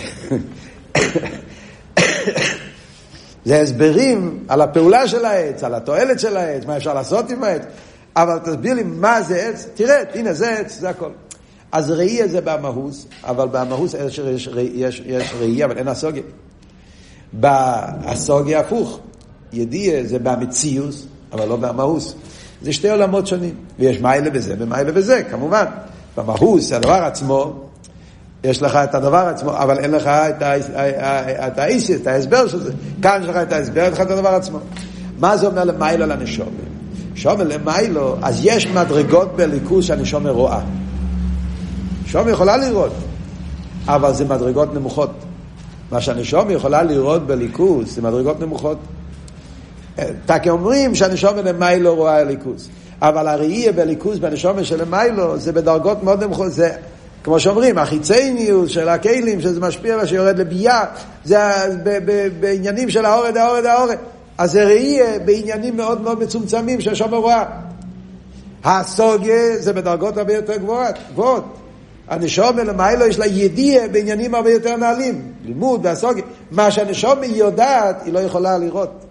[3.49, 7.63] זה הסברים על הפעולה של העץ, על התועלת של העץ, מה אפשר לעשות עם העץ,
[8.17, 11.11] אבל תסביר לי מה זה עץ, תראה, הנה זה עץ, זה הכל.
[11.73, 16.23] אז ראייה זה במהוס, אבל במהוס יש, יש, יש, יש ראייה, אבל אין אסוגיה.
[17.33, 19.01] באסוגיה הפוך,
[19.53, 22.15] ידיעה זה במציאוס, אבל לא במהוס.
[22.63, 25.65] זה שתי עולמות שונים, ויש מיילה בזה ומיילה בזה, כמובן.
[26.17, 27.68] במהוס, הדבר עצמו,
[28.45, 30.07] יש לך את הדבר עצמו, אבל אין לך
[31.47, 32.73] את האיסי, את ההסבר של זה.
[33.03, 34.59] כאן יש לך את ההסבר, אין לך את הדבר עצמו.
[35.19, 36.51] מה זה אומר למיילו לנשומה?
[37.15, 40.61] שומר למיילו, אז יש מדרגות בליכוז שהנשומה רואה.
[42.05, 42.93] נשומה יכולה לראות,
[43.87, 45.11] אבל זה מדרגות נמוכות.
[45.93, 48.79] מה שהנשומה יכולה לראות בליכוז זה מדרגות נמוכות.
[50.27, 52.69] תקי אומרים שהנשומה למיילו רואה הליכוז.
[53.03, 56.53] אבל הראייה בליכוז בנשומה של למיילו זה בדרגות מאוד נמוכות.
[56.53, 56.71] זה
[57.29, 60.85] כמו שאומרים, החיצניוס של הכלים, שזה משפיע ושיורד לביאה,
[61.25, 61.39] זה
[62.41, 63.97] בעניינים של האורד, האורד, האורד.
[64.39, 67.45] אז זה ראייה בעניינים מאוד מאוד מצומצמים שהשומר רואה.
[68.65, 70.95] הסוגיה זה בדרגות הרבה יותר גבוהות.
[71.13, 71.45] גבוהות.
[72.09, 75.33] הנשומה למיילו יש לה ידיעה בעניינים הרבה יותר נעלים.
[75.45, 76.25] לימוד והסוגיה.
[76.51, 79.05] מה שהנשומה יודעת, היא לא יכולה לראות.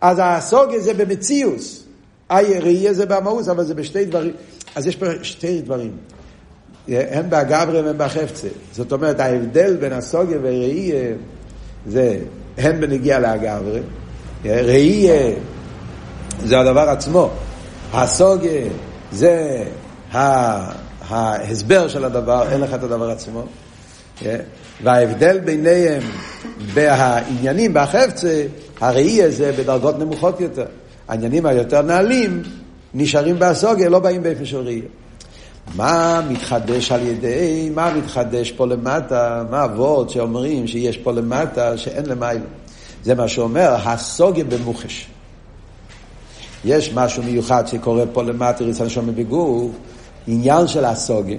[0.00, 1.84] אז הסוגיה זה במציאוס.
[2.28, 4.32] הירייה זה במהות, אבל זה בשתי דברים.
[4.74, 6.13] אז יש פה שתי דברים.
[6.88, 8.48] הן באגברי והן בחפצה.
[8.72, 11.12] זאת אומרת, ההבדל בין הסוגיה וראייה
[11.86, 12.18] זה
[12.58, 13.80] הן בנגיע לאגברי.
[14.44, 15.32] ראייה
[16.44, 17.30] זה הדבר עצמו.
[17.92, 18.62] הסוגיה
[19.12, 19.64] זה
[20.12, 23.42] ההסבר של הדבר, אין לך את הדבר עצמו.
[24.82, 26.02] וההבדל ביניהם
[26.74, 28.46] בעניינים, בחפצה,
[28.80, 30.66] הראייה זה בדרגות נמוכות יותר.
[31.08, 32.42] העניינים היותר נעלים
[32.94, 34.82] נשארים באסוגיה, לא באים באופן של ראייה.
[35.74, 42.06] מה מתחדש על ידי, מה מתחדש פה למטה, מה אבות שאומרים שיש פה למטה שאין
[42.06, 42.40] למעלה.
[43.04, 45.06] זה מה שאומר, הסוגיה במוחש.
[46.64, 49.70] יש משהו מיוחד שקורה פה למטה, ריצה נשום בגוף,
[50.26, 51.38] עניין של הסוגיה,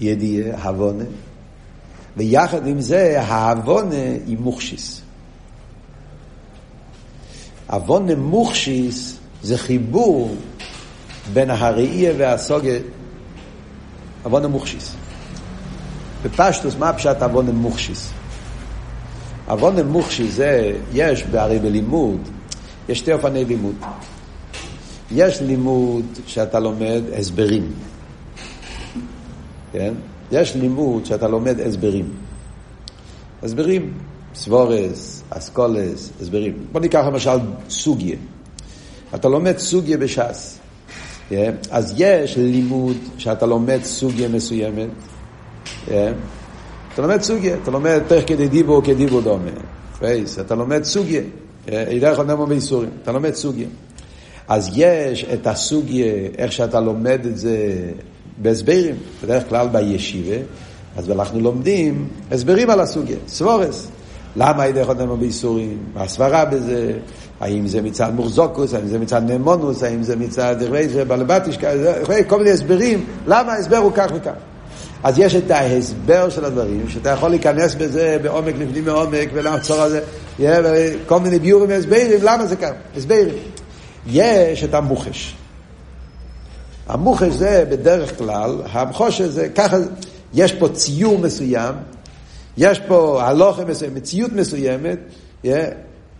[0.00, 1.04] ידיעה, הבונה,
[2.16, 5.02] ויחד עם זה, העוונה היא מוכשיס.
[7.66, 10.34] עוונה מוכשיס זה חיבור
[11.32, 12.78] בין הראייה והסוגיה
[14.22, 14.94] עוונה מוכשיס.
[16.24, 18.12] בפשטוס, מה פשט עוונה מוכשיס?
[19.46, 22.28] עוונה מוכשיס זה, יש הרי בלימוד,
[22.88, 23.74] יש שתי אופני לימוד.
[25.10, 27.72] יש לימוד שאתה לומד הסברים.
[29.72, 29.94] כן?
[30.32, 32.10] יש לימוד שאתה לומד הסברים.
[33.42, 33.92] הסברים,
[34.34, 36.66] סבורס, אסכולס, הסברים.
[36.72, 37.38] בוא ניקח למשל
[37.70, 38.16] סוגיה.
[39.14, 40.58] אתה לומד סוגיה בש"ס.
[41.70, 44.88] אז יש לימוד שאתה לומד סוגיה מסוימת.
[45.84, 49.50] אתה לומד סוגיה, אתה לומד תך כדי דיבו כדיבו דומה.
[50.40, 51.22] אתה לומד סוגיה.
[51.68, 52.90] אידך נאמר בייסורים.
[53.02, 53.66] אתה לומד סוגיה.
[54.48, 57.58] אז יש את הסוגיה, איך שאתה לומד את זה
[58.38, 60.36] בהסברים, בדרך כלל בישיבה,
[60.96, 63.88] אז אנחנו לומדים הסברים על הסוגיה, סבורס.
[64.36, 65.78] למה יכול לדבר בייסורים?
[65.94, 66.92] מה הסברה בזה?
[67.42, 70.56] האם זה מצד מורזוקוס, האם זה מצד נאמונוס, האם זה מצד
[71.08, 71.70] בלבטישקה,
[72.26, 74.32] כל מיני הסברים, למה ההסבר הוא כך וכך.
[75.02, 80.00] אז יש את ההסבר של הדברים, שאתה יכול להיכנס בזה בעומק לפנים מעומק ולעצור על
[80.38, 82.70] זה, כל מיני ביורים והסברים, למה זה כך?
[82.96, 83.28] הסברים.
[84.06, 85.34] יש את המוחש.
[86.88, 89.76] המוחש זה בדרך כלל, המחוש זה ככה,
[90.34, 91.74] יש פה ציור מסוים,
[92.56, 94.98] יש פה הלוכה מסוים, מציאות מסוימת,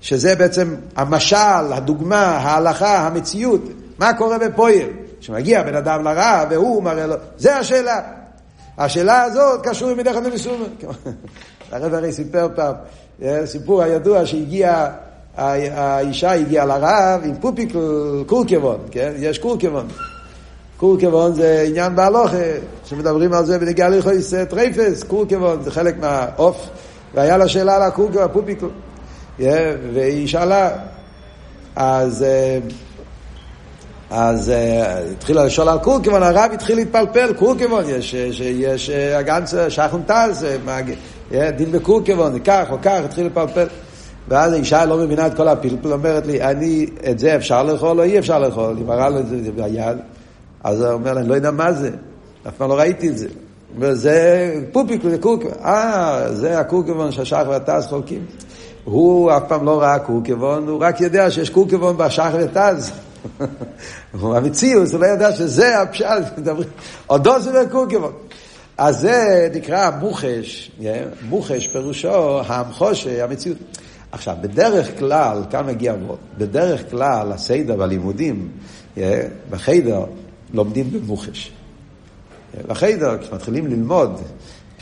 [0.02, 3.60] שזה בעצם המשל, הדוגמה, ההלכה, המציאות,
[3.98, 4.88] מה קורה בפועל.
[5.20, 8.00] כשמגיע בן אדם לרע והוא מראה לו, זה השאלה.
[8.78, 10.64] השאלה הזאת קשור עם מדרך הנמיסומה.
[11.72, 12.74] הרב הרי סיפר פעם,
[13.44, 14.88] סיפור הידוע שהגיע
[15.36, 17.72] האישה הגיעה לרב עם פופיק
[18.26, 19.12] קורקבון, כן?
[19.16, 19.86] יש קורקבון.
[20.76, 22.36] קורקבון זה עניין בהלוכה,
[22.84, 26.68] שמדברים על זה בנגיעה ליכויס טרייפס, קורקבון זה חלק מהעוף,
[27.14, 28.66] והיה לה שאלה על הקורקבון, הפופיקל.
[29.38, 30.70] והיא שאלה,
[31.76, 32.24] אז...
[34.10, 34.52] אז
[35.12, 40.46] התחילה לשאול על קורקבון, הרב התחיל להתפלפל, קורקבון, יש, יש, יש הגנץ שחונטז,
[41.56, 43.66] דין בקורקבון, כך או כך, התחיל להתפלפל.
[44.28, 48.04] ואז האישה לא מבינה את כל הפלפל, אומרת לי, אני, את זה אפשר לאכול או
[48.04, 48.76] אי אפשר לאכול?
[48.76, 49.96] היא מראה לו את זה ביד,
[50.64, 51.90] אז הוא אומר לה, אני לא יודע מה זה,
[52.48, 53.28] אף פעם לא ראיתי את זה.
[53.78, 55.52] וזה פופיק, זה קורקבון.
[55.64, 58.26] אה, זה הקורקבון שהשח והטז חולקים.
[58.84, 62.92] הוא אף פעם לא ראה קורקבון, הוא רק יודע שיש קורקבון בשח וטז.
[64.20, 66.38] הוא המציאוס, הוא לא יודע שזה הפשט,
[67.06, 68.12] עודו זה קורקבון.
[68.78, 70.70] אז זה נקרא מוחש,
[71.28, 73.58] מוחש פירושו המחושה, המציאות.
[74.12, 78.48] עכשיו, בדרך כלל, כאן מגיע עבוד, בדרך כלל הסדר והלימודים
[79.50, 80.04] בחדר
[80.54, 81.52] לומדים במוחש.
[82.66, 84.20] בחדר, כשמתחילים ללמוד,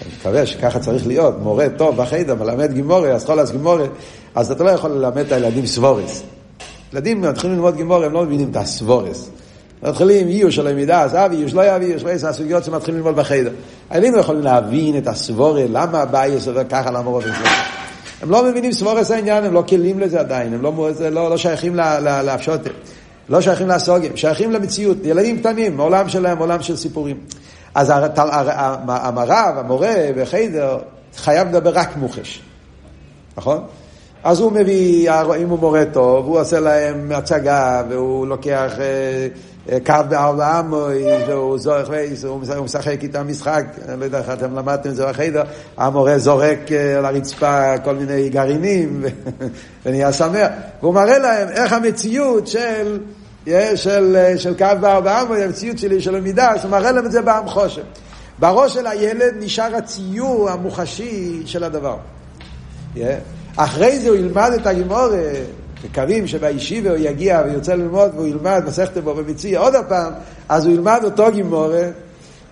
[0.02, 3.86] אני מקווה שככה צריך להיות, מורה טוב בחדר, מלמד גמרא, התחלת גמרא,
[4.34, 6.22] אז אתה לא יכול ללמד את הילדים סברות.
[6.92, 9.30] ילדים מתחילים ללמוד גמרא, הם לא מבינים את הסברות.
[9.82, 13.50] מתחילים איוש של למידה, אז אבי איוש, לא אבי איוש, לא הסוגיות שמתחילים ללמוד בחיידר.
[13.90, 17.30] הילדים לא יכולים להבין את הסבורי, למה הבעיה עובר ככה, למה רוב זה.
[18.22, 21.74] הם לא מבינים סבורס העניין, הם לא כלים לזה עדיין, הם לא, לא, לא שייכים
[21.74, 22.60] להפשוט,
[23.28, 27.16] לא שייכים לסוגים, שייכים למציאות, ילדים קטנים, עולם שלהם, עולם של סיפורים.
[27.74, 27.92] אז
[28.88, 30.78] המרב, המורה בחיידר,
[31.16, 32.42] חייב לדבר רק מוחש,
[33.36, 33.64] נכון?
[34.24, 35.10] אז הוא מביא,
[35.42, 38.72] אם הוא מורה טוב, הוא עושה להם הצגה, והוא לוקח
[39.86, 44.56] קו בארבע עמוי, והוא זורך וייס, הוא משחק איתם משחק, אני לא יודע איך אתם
[44.56, 45.42] למדתם את זה בחדר,
[45.76, 49.04] המורה זורק על הרצפה כל מיני גרעינים,
[49.86, 50.48] ונהיה שמח.
[50.80, 52.98] והוא מראה להם איך המציאות של,
[53.74, 57.22] של, של קו בארבע עמוי, המציאות שלי של למידה, אז הוא מראה להם את זה
[57.22, 57.82] בעם חושן.
[58.38, 61.96] בראש של הילד נשאר הציור המוחשי של הדבר.
[63.56, 65.08] אחרי זה הוא ילמד את הגימורה,
[65.84, 70.12] מקווים שבישיבה הוא יגיע ויוצא ללמוד והוא ילמד מסכת בו ומציע עוד פעם,
[70.48, 71.84] אז הוא ילמד אותו גימורה,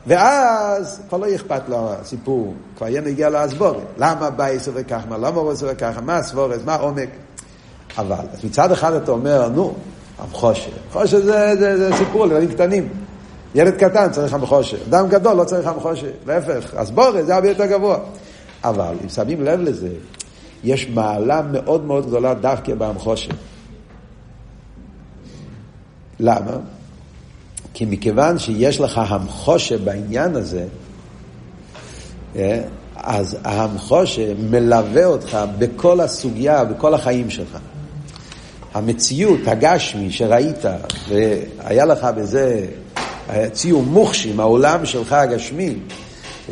[0.06, 3.82] ואז כבר לא אכפת לו הסיפור, כבר יהיה נגיע להסבורת.
[3.98, 7.08] למה בייס עובר ככה, למה עובר ככה, מה הסבורת, מה עומק.
[7.98, 9.74] אבל מצד אחד אתה אומר, נו,
[10.18, 10.70] המחושר.
[10.92, 12.88] חושר זה, זה, זה סיפור לילדים קטנים.
[13.54, 17.98] ילד קטן צריך המחושר, אדם גדול לא צריך המחושר, להפך, הסבורת זה הרבה יותר גבוה.
[18.64, 19.88] אבל אם שמים לב לזה,
[20.64, 23.30] יש מעלה מאוד מאוד גדולה דווקא בהמחושת.
[26.20, 26.56] למה?
[27.74, 30.66] כי מכיוון שיש לך המחושה בעניין הזה,
[32.36, 32.62] אה,
[32.96, 37.58] אז המחושה מלווה אותך בכל הסוגיה, בכל החיים שלך.
[38.78, 40.64] המציאות, הגשמי שראית,
[41.08, 42.66] והיה לך בזה
[43.52, 45.74] ציור מוחשי העולם שלך הגשמי,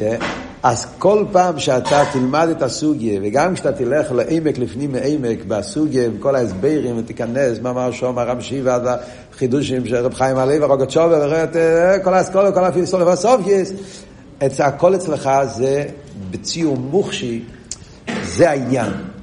[0.00, 0.16] אה,
[0.62, 6.18] אז כל פעם שאתה תלמד את הסוגיה, וגם כשאתה תלך לעמק לפנים מעמק בסוגיה, עם
[6.18, 8.96] כל ההסברים, ותיכנס, מה אמר שום הרב שיבה,
[9.34, 13.62] החידושים של רב חיים הלוי ורוגצ'ובה, וראה את אה, כל האסכולה, כל הפילוסופיה,
[14.46, 15.84] את הכל אצלך זה
[16.30, 17.42] בציור מוחשי,
[18.24, 19.15] זה העניין.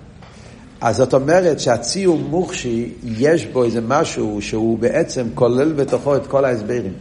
[0.84, 6.46] אז זאת אומרת שהציור מוחשי, יש בו איזה משהו שהוא בעצם כולל בתוכו את כל
[6.46, 6.94] ההסברים.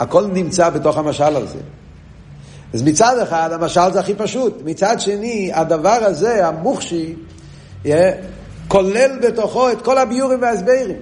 [0.00, 1.58] הכל נמצא בתוך המשל הזה.
[2.74, 4.62] אז מצד אחד, המשל זה הכי פשוט.
[4.64, 7.14] מצד שני, הדבר הזה, המוחשי,
[8.68, 10.96] כולל בתוכו את כל הביורים וההסברים.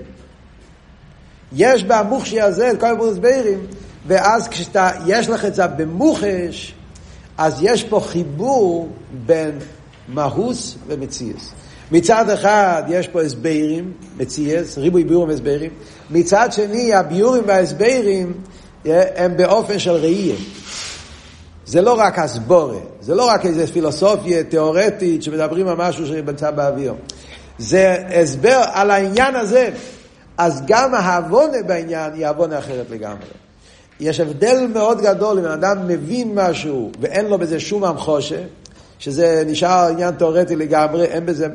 [1.52, 3.66] יש במוחשי הזה את כל ההסברים,
[4.06, 6.74] ואז כשיש לך את זה במוחש,
[7.38, 8.88] אז יש פה חיבור
[9.26, 9.58] בין
[10.08, 11.52] מהוס ומציאס.
[11.93, 15.70] מצד אחד יש פה הסברים, מציאס, ריבוי ביורים והסברים,
[16.11, 18.32] מצד שני הביורים וההסברים
[18.84, 20.36] הם באופן של ראייה.
[21.66, 26.95] זה לא רק הסבורה, זה לא רק איזו פילוסופיה תיאורטית שמדברים על משהו שנמצא באוויר.
[27.59, 29.70] זה הסבר על העניין הזה.
[30.38, 33.26] אז גם העוונה בעניין היא עוונה אחרת לגמרי.
[34.01, 38.43] יש הבדל מאוד גדול אם אדם מבין משהו ואין לו בזה שום המחושה,
[38.99, 41.47] שזה נשאר עניין תיאורטי לגמרי, אין בזה...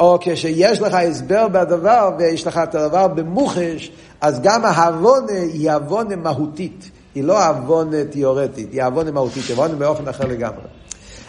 [0.00, 3.90] או כשיש לך הסבר בדבר ויש לך את הדבר במוחש,
[4.20, 6.90] אז גם העוונה היא עוונה מהותית.
[7.14, 10.64] היא לא עוונה תיאורטית, היא עוונה מהותית, היא עוונה באופן אחר לגמרי.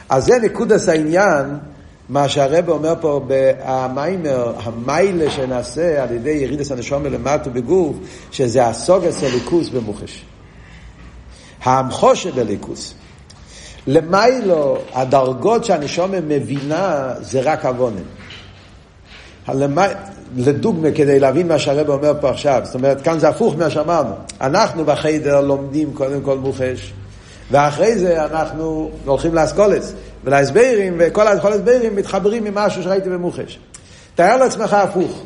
[0.09, 1.57] אז זה נקודס העניין,
[2.09, 7.95] מה שהרב אומר פה במיימר, המיילה שנעשה על ידי ירידס הנשום למטה בגוף,
[8.31, 10.25] שזה הסוגס הליכוס במוחש.
[11.63, 12.93] המחושה בליכוס.
[13.87, 18.01] למיילו, הדרגות שהנשום מבינה זה רק עוונה.
[20.35, 24.13] לדוגמה, כדי להבין מה שהרב אומר פה עכשיו, זאת אומרת, כאן זה הפוך ממה שאמרנו.
[24.41, 26.93] אנחנו בחיידר לומדים קודם כל מוחש,
[27.51, 29.93] ואחרי זה אנחנו הולכים לאסכולס
[30.23, 33.59] ולהסברים, וכל ההסברים מתחברים ממשהו שראיתי במוחש.
[34.15, 35.23] תאר לעצמך הפוך,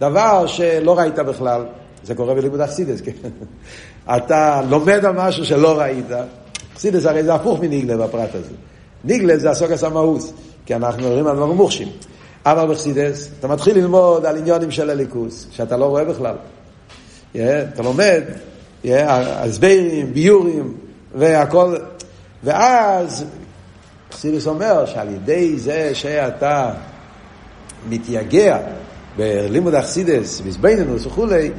[0.00, 1.64] דבר שלא ראית בכלל,
[2.02, 3.12] זה קורה בלימוד אכסידס, כן?
[4.16, 6.06] אתה לומד על משהו שלא ראית,
[6.74, 8.52] אכסידס הרי זה הפוך מניגלה בפרט הזה.
[9.04, 10.32] ניגלה זה הסוגס המאוס,
[10.66, 11.88] כי אנחנו מדברים על דברים מוחשים.
[12.46, 16.34] אבל בחסידס, אתה מתחיל ללמוד על עניונים של הליכוס, שאתה לא רואה בכלל.
[17.34, 17.38] Yeah,
[17.74, 18.22] אתה לומד,
[18.84, 20.74] הסברים, ביורים,
[21.14, 21.76] והכל,
[22.44, 23.24] ואז
[24.12, 26.70] חסידס אומר שעל ידי זה שאתה
[27.88, 28.58] מתייגע
[29.16, 31.50] בלימוד אכסידס, בעזבנינוס וכולי,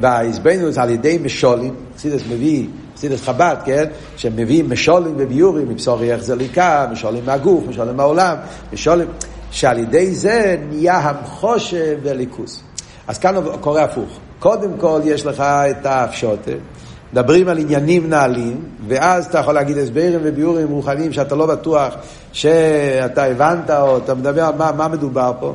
[0.00, 3.84] בעזבנינוס על ידי משולים, אכסידס מביא, אכסידס חב"ד, כן?
[4.16, 8.36] שמביא משולים וביורים, מבשורי איך זה ליקה, משולים מהגוף, משולים מהעולם,
[8.72, 9.08] משולים...
[9.56, 12.62] שעל ידי זה נהיה המחושה וליכוס.
[13.08, 14.18] אז כאן קורה הפוך.
[14.38, 16.50] קודם כל יש לך את האפשוטה,
[17.12, 21.94] מדברים על עניינים נעלים, ואז אתה יכול להגיד הסברים וביורים רוחניים שאתה לא בטוח
[22.32, 25.54] שאתה הבנת או אתה מדבר על מה, מה מדובר פה,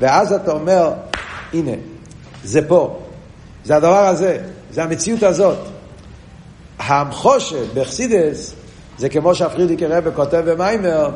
[0.00, 0.92] ואז אתה אומר,
[1.52, 1.72] הנה,
[2.44, 2.98] זה פה,
[3.64, 4.38] זה הדבר הזה,
[4.70, 5.58] זה המציאות הזאת.
[6.78, 8.54] המחושה בחסידס
[8.98, 11.10] זה כמו שהפרידיקי רבי כותב במיימר,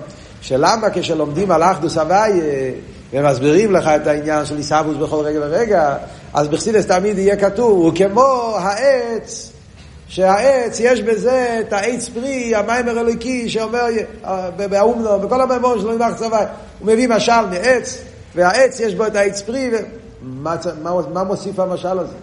[0.44, 2.72] שלמה כשלומדים על אחדוס הוויה
[3.12, 5.96] ומסבירים לך את העניין של עיסאוווס בכל רגע ורגע,
[6.34, 9.52] אז בחסידס תמיד יהיה כתוב, הוא כמו העץ,
[10.08, 13.86] שהעץ יש בזה את העץ פרי, המים הרליקי שאומר
[14.56, 16.46] באומנו, בכל המאמור שלו נדח צבא,
[16.78, 17.98] הוא מביא משל מעץ,
[18.34, 22.14] והעץ יש בו את העץ פרי, ומה, מה, מה מוסיף המשל הזה?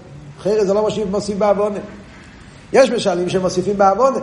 [0.42, 1.80] אחרת זה לא מוסיף, מוסיף בעוונה.
[2.74, 4.20] יש משלים שמוסיפים בעוונה,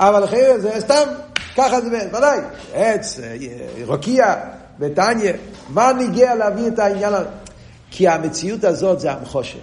[0.00, 1.04] אבל אחרת זה סתם
[1.58, 2.38] ככה זה, ודאי,
[2.74, 3.20] עץ,
[3.86, 4.34] רוקיע,
[4.80, 5.32] וטניה,
[5.68, 7.28] מה ניגע להביא את העניין הזה?
[7.90, 9.58] כי המציאות הזאת זה המחושר.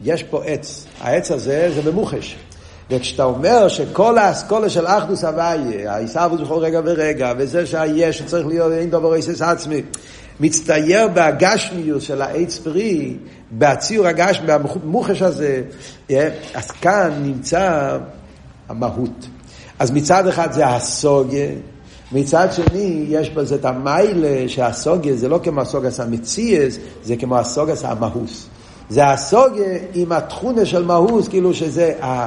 [0.00, 2.36] יש פה עץ, העץ הזה זה במוחש.
[2.90, 8.72] וכשאתה אומר שכל האסכולה של אחדוס הוויה, העיסאוווס בכל רגע ורגע, וזה שהיש שצריך להיות
[8.72, 9.82] אין דבר איסס עצמי,
[10.40, 13.16] מצטייר בהגשמיות של העץ פרי,
[13.52, 15.62] בציור הגשמי, במוחש הזה,
[16.54, 17.98] אז כאן נמצא
[18.68, 19.26] המהות.
[19.78, 21.48] אז מצד אחד זה הסוגיה,
[22.12, 27.74] מצד שני יש בזה את המיילה שהסוגיה זה לא כמו הסוגיה המציאס, זה כמו הסוגיה
[27.84, 28.46] המהוס.
[28.90, 32.26] זה הסוגיה עם התכונה של מהוס, כאילו שזה, ה,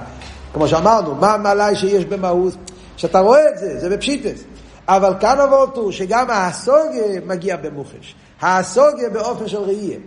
[0.53, 2.55] כמו שאמרנו, מה המעלה שיש במהוס?
[2.97, 4.43] כשאתה רואה את זה, זה בפשיטס.
[4.87, 8.15] אבל כאן עבורתו שגם הסוגיה מגיע במוחש.
[8.41, 9.97] הסוגיה באופן של ראייה.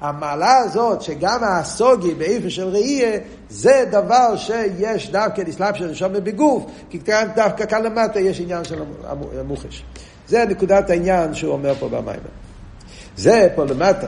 [0.00, 3.18] המעלה הזאת, שגם הסוגי באיפה של ראייה,
[3.50, 8.64] זה דבר שיש דווקא נסלאפ של נשום בגוף, כי כאן, דווקא כאן למטה יש עניין
[8.64, 8.82] של
[9.38, 9.84] המוחש.
[10.28, 12.20] זה נקודת העניין שהוא אומר פה במים.
[13.16, 14.06] זה פה למטה.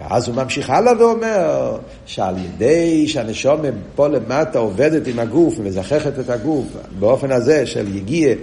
[0.00, 1.76] ואז הוא ממשיך הלאה ואומר
[2.06, 3.60] שעל ידי שהנשום
[3.94, 6.64] פה למטה עובדת עם הגוף ומזככת את הגוף
[6.98, 8.34] באופן הזה של יגיע,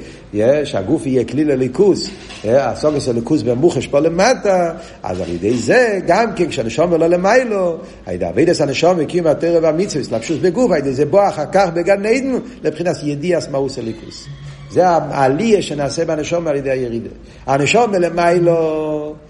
[0.64, 2.10] שהגוף יהיה כלי לליכוס,
[2.46, 4.74] הסוגס הליכוס במוחש פה למטה,
[5.04, 10.04] אז על ידי זה גם כן כשהנשום עולה למיילו, הידי אבידס הנשום הקים מהתרא והמצווה,
[10.04, 14.28] סלבשוס בגוף, הידי זה בוא אחר כך בגן עדן לבחינת ידיעס מאוס הליכוס.
[14.72, 17.10] זה העלייה שנעשה בנשום על ידי הירידה.
[17.46, 19.23] הנשום מלמיילו יהיה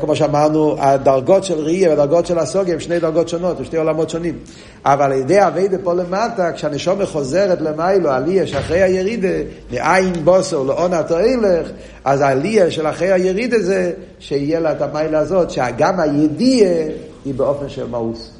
[0.00, 4.10] כמו שאמרנו, הדרגות של ראייה והדרגות של הסוגיה הם שני דרגות שונות, הם שני עולמות
[4.10, 4.38] שונים.
[4.84, 9.28] אבל על ידי אביידה פה למטה, כשהנשומה חוזרת למיילו, עלייה שאחרי הירידה,
[9.72, 11.68] מעין בוסו לעונת הילך,
[12.04, 16.74] אז העלייה של אחרי הירידה זה שיהיה לה את המיילה הזאת, שגם הידיעה
[17.24, 18.30] היא באופן של מאוס.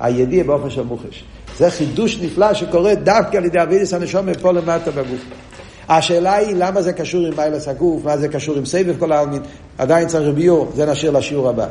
[0.00, 1.24] הידיעה באופן של מוחש.
[1.58, 5.20] זה חידוש נפלא שקורה דווקא על ידי אביידס הנשומה פה למטה בגוף.
[5.88, 9.42] השאלה היא למה זה קשור עם מיילס הגוף, מה זה קשור עם סבב כל העלמין,
[9.78, 11.66] עדיין צריך ביור, זה נשאיר לשיעור הבא.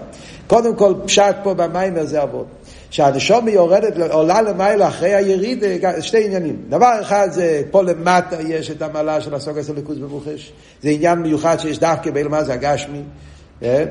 [0.47, 2.45] קודם כל, פשט פה במיימר זה אבות.
[2.89, 5.63] שהנשום יורדת, עולה למעלה אחרי היריד,
[6.01, 6.55] שתי עניינים.
[6.69, 10.51] דבר אחד זה, פה למטה יש את המעלה של הסוגס הליכוז במוחש.
[10.83, 13.01] זה עניין מיוחד שיש דווקא באלמה זה הגשמי.
[13.63, 13.83] אה?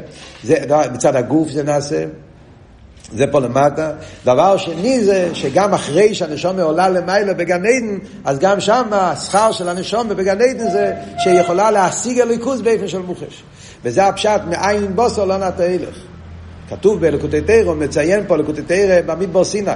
[0.45, 0.57] זה,
[0.93, 2.05] מצד הגוף זה נעשה.
[3.13, 3.91] זה פה למטה.
[4.25, 9.69] דבר שני זה שגם אחרי שהנשומה עולה למעלה בגן עדן, אז גם שם השכר של
[9.69, 13.43] הנשומה בגן עדן זה שהיא יכולה להשיג הליכוז באופן של מוחש.
[13.85, 15.97] וזה הפשט מאין בוסו לא נטה הילך.
[16.71, 19.71] כתוב בלקוטי תירו, מציין פה לקוטי תירו במדבר סיני.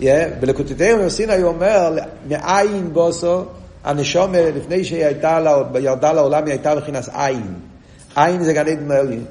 [0.00, 0.04] Yeah,
[0.40, 1.96] בלקוטי תירו בסיני הוא אומר,
[2.28, 3.44] מאין בוסו,
[3.84, 5.38] הנשומה לפני שהיא הייתה,
[5.80, 7.54] ירדה לעולם היא הייתה מבחינת עין.
[8.16, 9.24] עין זה גן עדן העליון.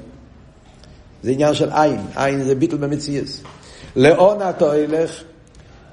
[1.22, 3.42] זה עניין של עין, עין זה ביטל במציאס.
[3.96, 5.22] לאון אתה הולך,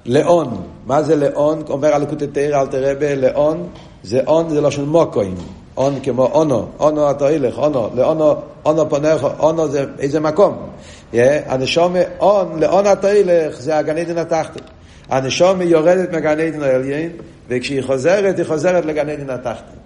[0.06, 1.64] לאון, מה זה לאון?
[1.70, 3.16] אומר על לקוטי תרא, אל תראה.
[3.16, 3.68] לאון,
[4.04, 5.36] זה און זה של מוקוים,
[5.78, 10.70] און כמו אונו, אונו אתה הולך, אונו, לאונו, אונו פונך, אונו זה איזה מקום.
[11.14, 14.66] הנשומה, און, לאון אתה הולך, זה הגן עדן התחתן.
[15.10, 17.12] הנשומה יורדת מהגן עדן העליין,
[17.48, 19.78] וכשהיא חוזרת, היא חוזרת לגן עדן התחתן.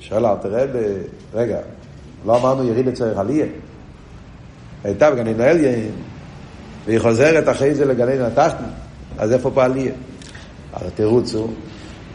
[0.00, 0.64] שואל אל תראה.
[1.34, 1.58] רגע,
[2.26, 3.46] לא אמרנו יריד לצורך עלייה?
[4.84, 5.90] הייתה בגן עדן העליין,
[6.86, 8.64] והיא חוזרת אחרי זה לגן עדן התחתן,
[9.18, 9.92] אז איפה פה עלייה?
[10.72, 11.48] אז התירוץ הוא,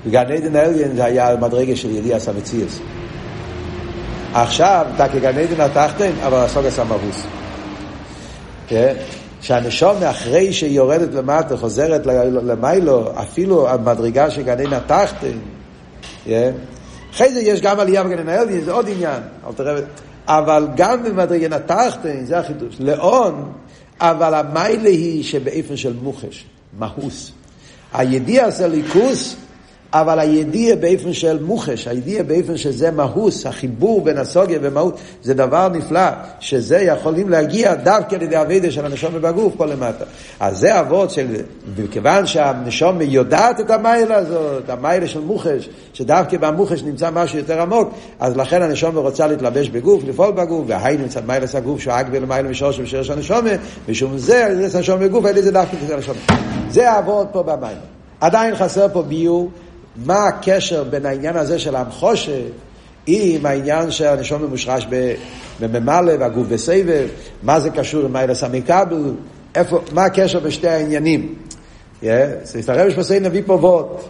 [0.06, 2.80] בגן עדן העליין זה היה מדרגה של ידיע סמציאס.
[4.34, 7.24] עכשיו, אתה כגן עדן התחתן, אבל הסוג עשה מבוס.
[9.42, 15.38] שהנשום אחרי שהיא יורדת למטה, חוזרת למיילו, אפילו המדרגה של גן עדן התחתן,
[17.12, 19.22] אחרי זה יש גם עלייה בגן עדן העליין, זה עוד עניין.
[20.28, 22.76] אבל גם במדרגן התחתן, זה החידוש.
[22.80, 23.52] לאון,
[24.00, 26.46] אבל המיילה היא שבאופן של מוחש,
[26.80, 27.32] מהוס.
[27.94, 29.36] הידיע זה ליכוס,
[30.02, 35.70] אבל הידיע באופן של מוחש, הידיע באופן שזה מהוס, החיבור בין הסוגיה ומהות, זה דבר
[35.70, 40.06] נפלא, שזה יכולים להגיע דווקא על ידי אבידה של הנשום בגוף פה למטה.
[40.40, 41.28] אז זה אבות של,
[41.78, 47.90] מכיוון שהנשום יודעת את המיילה הזאת, המיילה של מוחש, שדווקא במוחש נמצא משהו יותר עמוק,
[48.20, 52.50] אז לכן הנשום רוצה להתלבש בגוף, לפעול בגוף, והיינו מצד מיילס הגוף, שהוא אגבי למיילה
[52.50, 53.46] משורש ושרש הנשום,
[53.90, 56.16] משום זה, זה הנשום בגוף, אין לזה דווקא כזה הנשום.
[56.70, 57.80] זה האבות פה במיילה.
[58.22, 59.50] עדיין חסר פה ביור.
[60.06, 62.42] מה הקשר בין העניין הזה של המחושה
[63.08, 64.88] עם העניין שהנשום ממושרש
[65.60, 67.08] בממלא והגוף בסבב,
[67.44, 69.14] מה זה קשור עם מיילס המקבל,
[69.92, 71.36] מה הקשר בין שתי העניינים.
[72.68, 74.04] הרב שפוסי נביא פה וורט,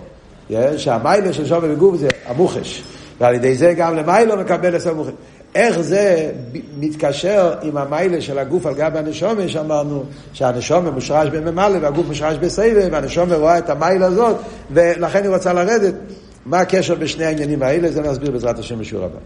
[0.78, 2.84] שהמיילה של שום וגוף זה המוחש,
[3.20, 5.14] ועל ידי זה גם למיילו מקבל את המוחש.
[5.58, 6.32] איך זה
[6.80, 10.04] מתקשר עם המיילה של הגוף על גב הנשומה, שאמרנו
[10.34, 14.36] שהנשומה מושרש בממלא והגוף מושרש בסבב, והנשומה רואה את המיילה הזאת,
[14.72, 15.94] ולכן היא רוצה לרדת.
[16.46, 17.92] מה הקשר בשני העניינים האלה?
[17.92, 19.20] זה נסביר בעזרת השם בשיעור הבא.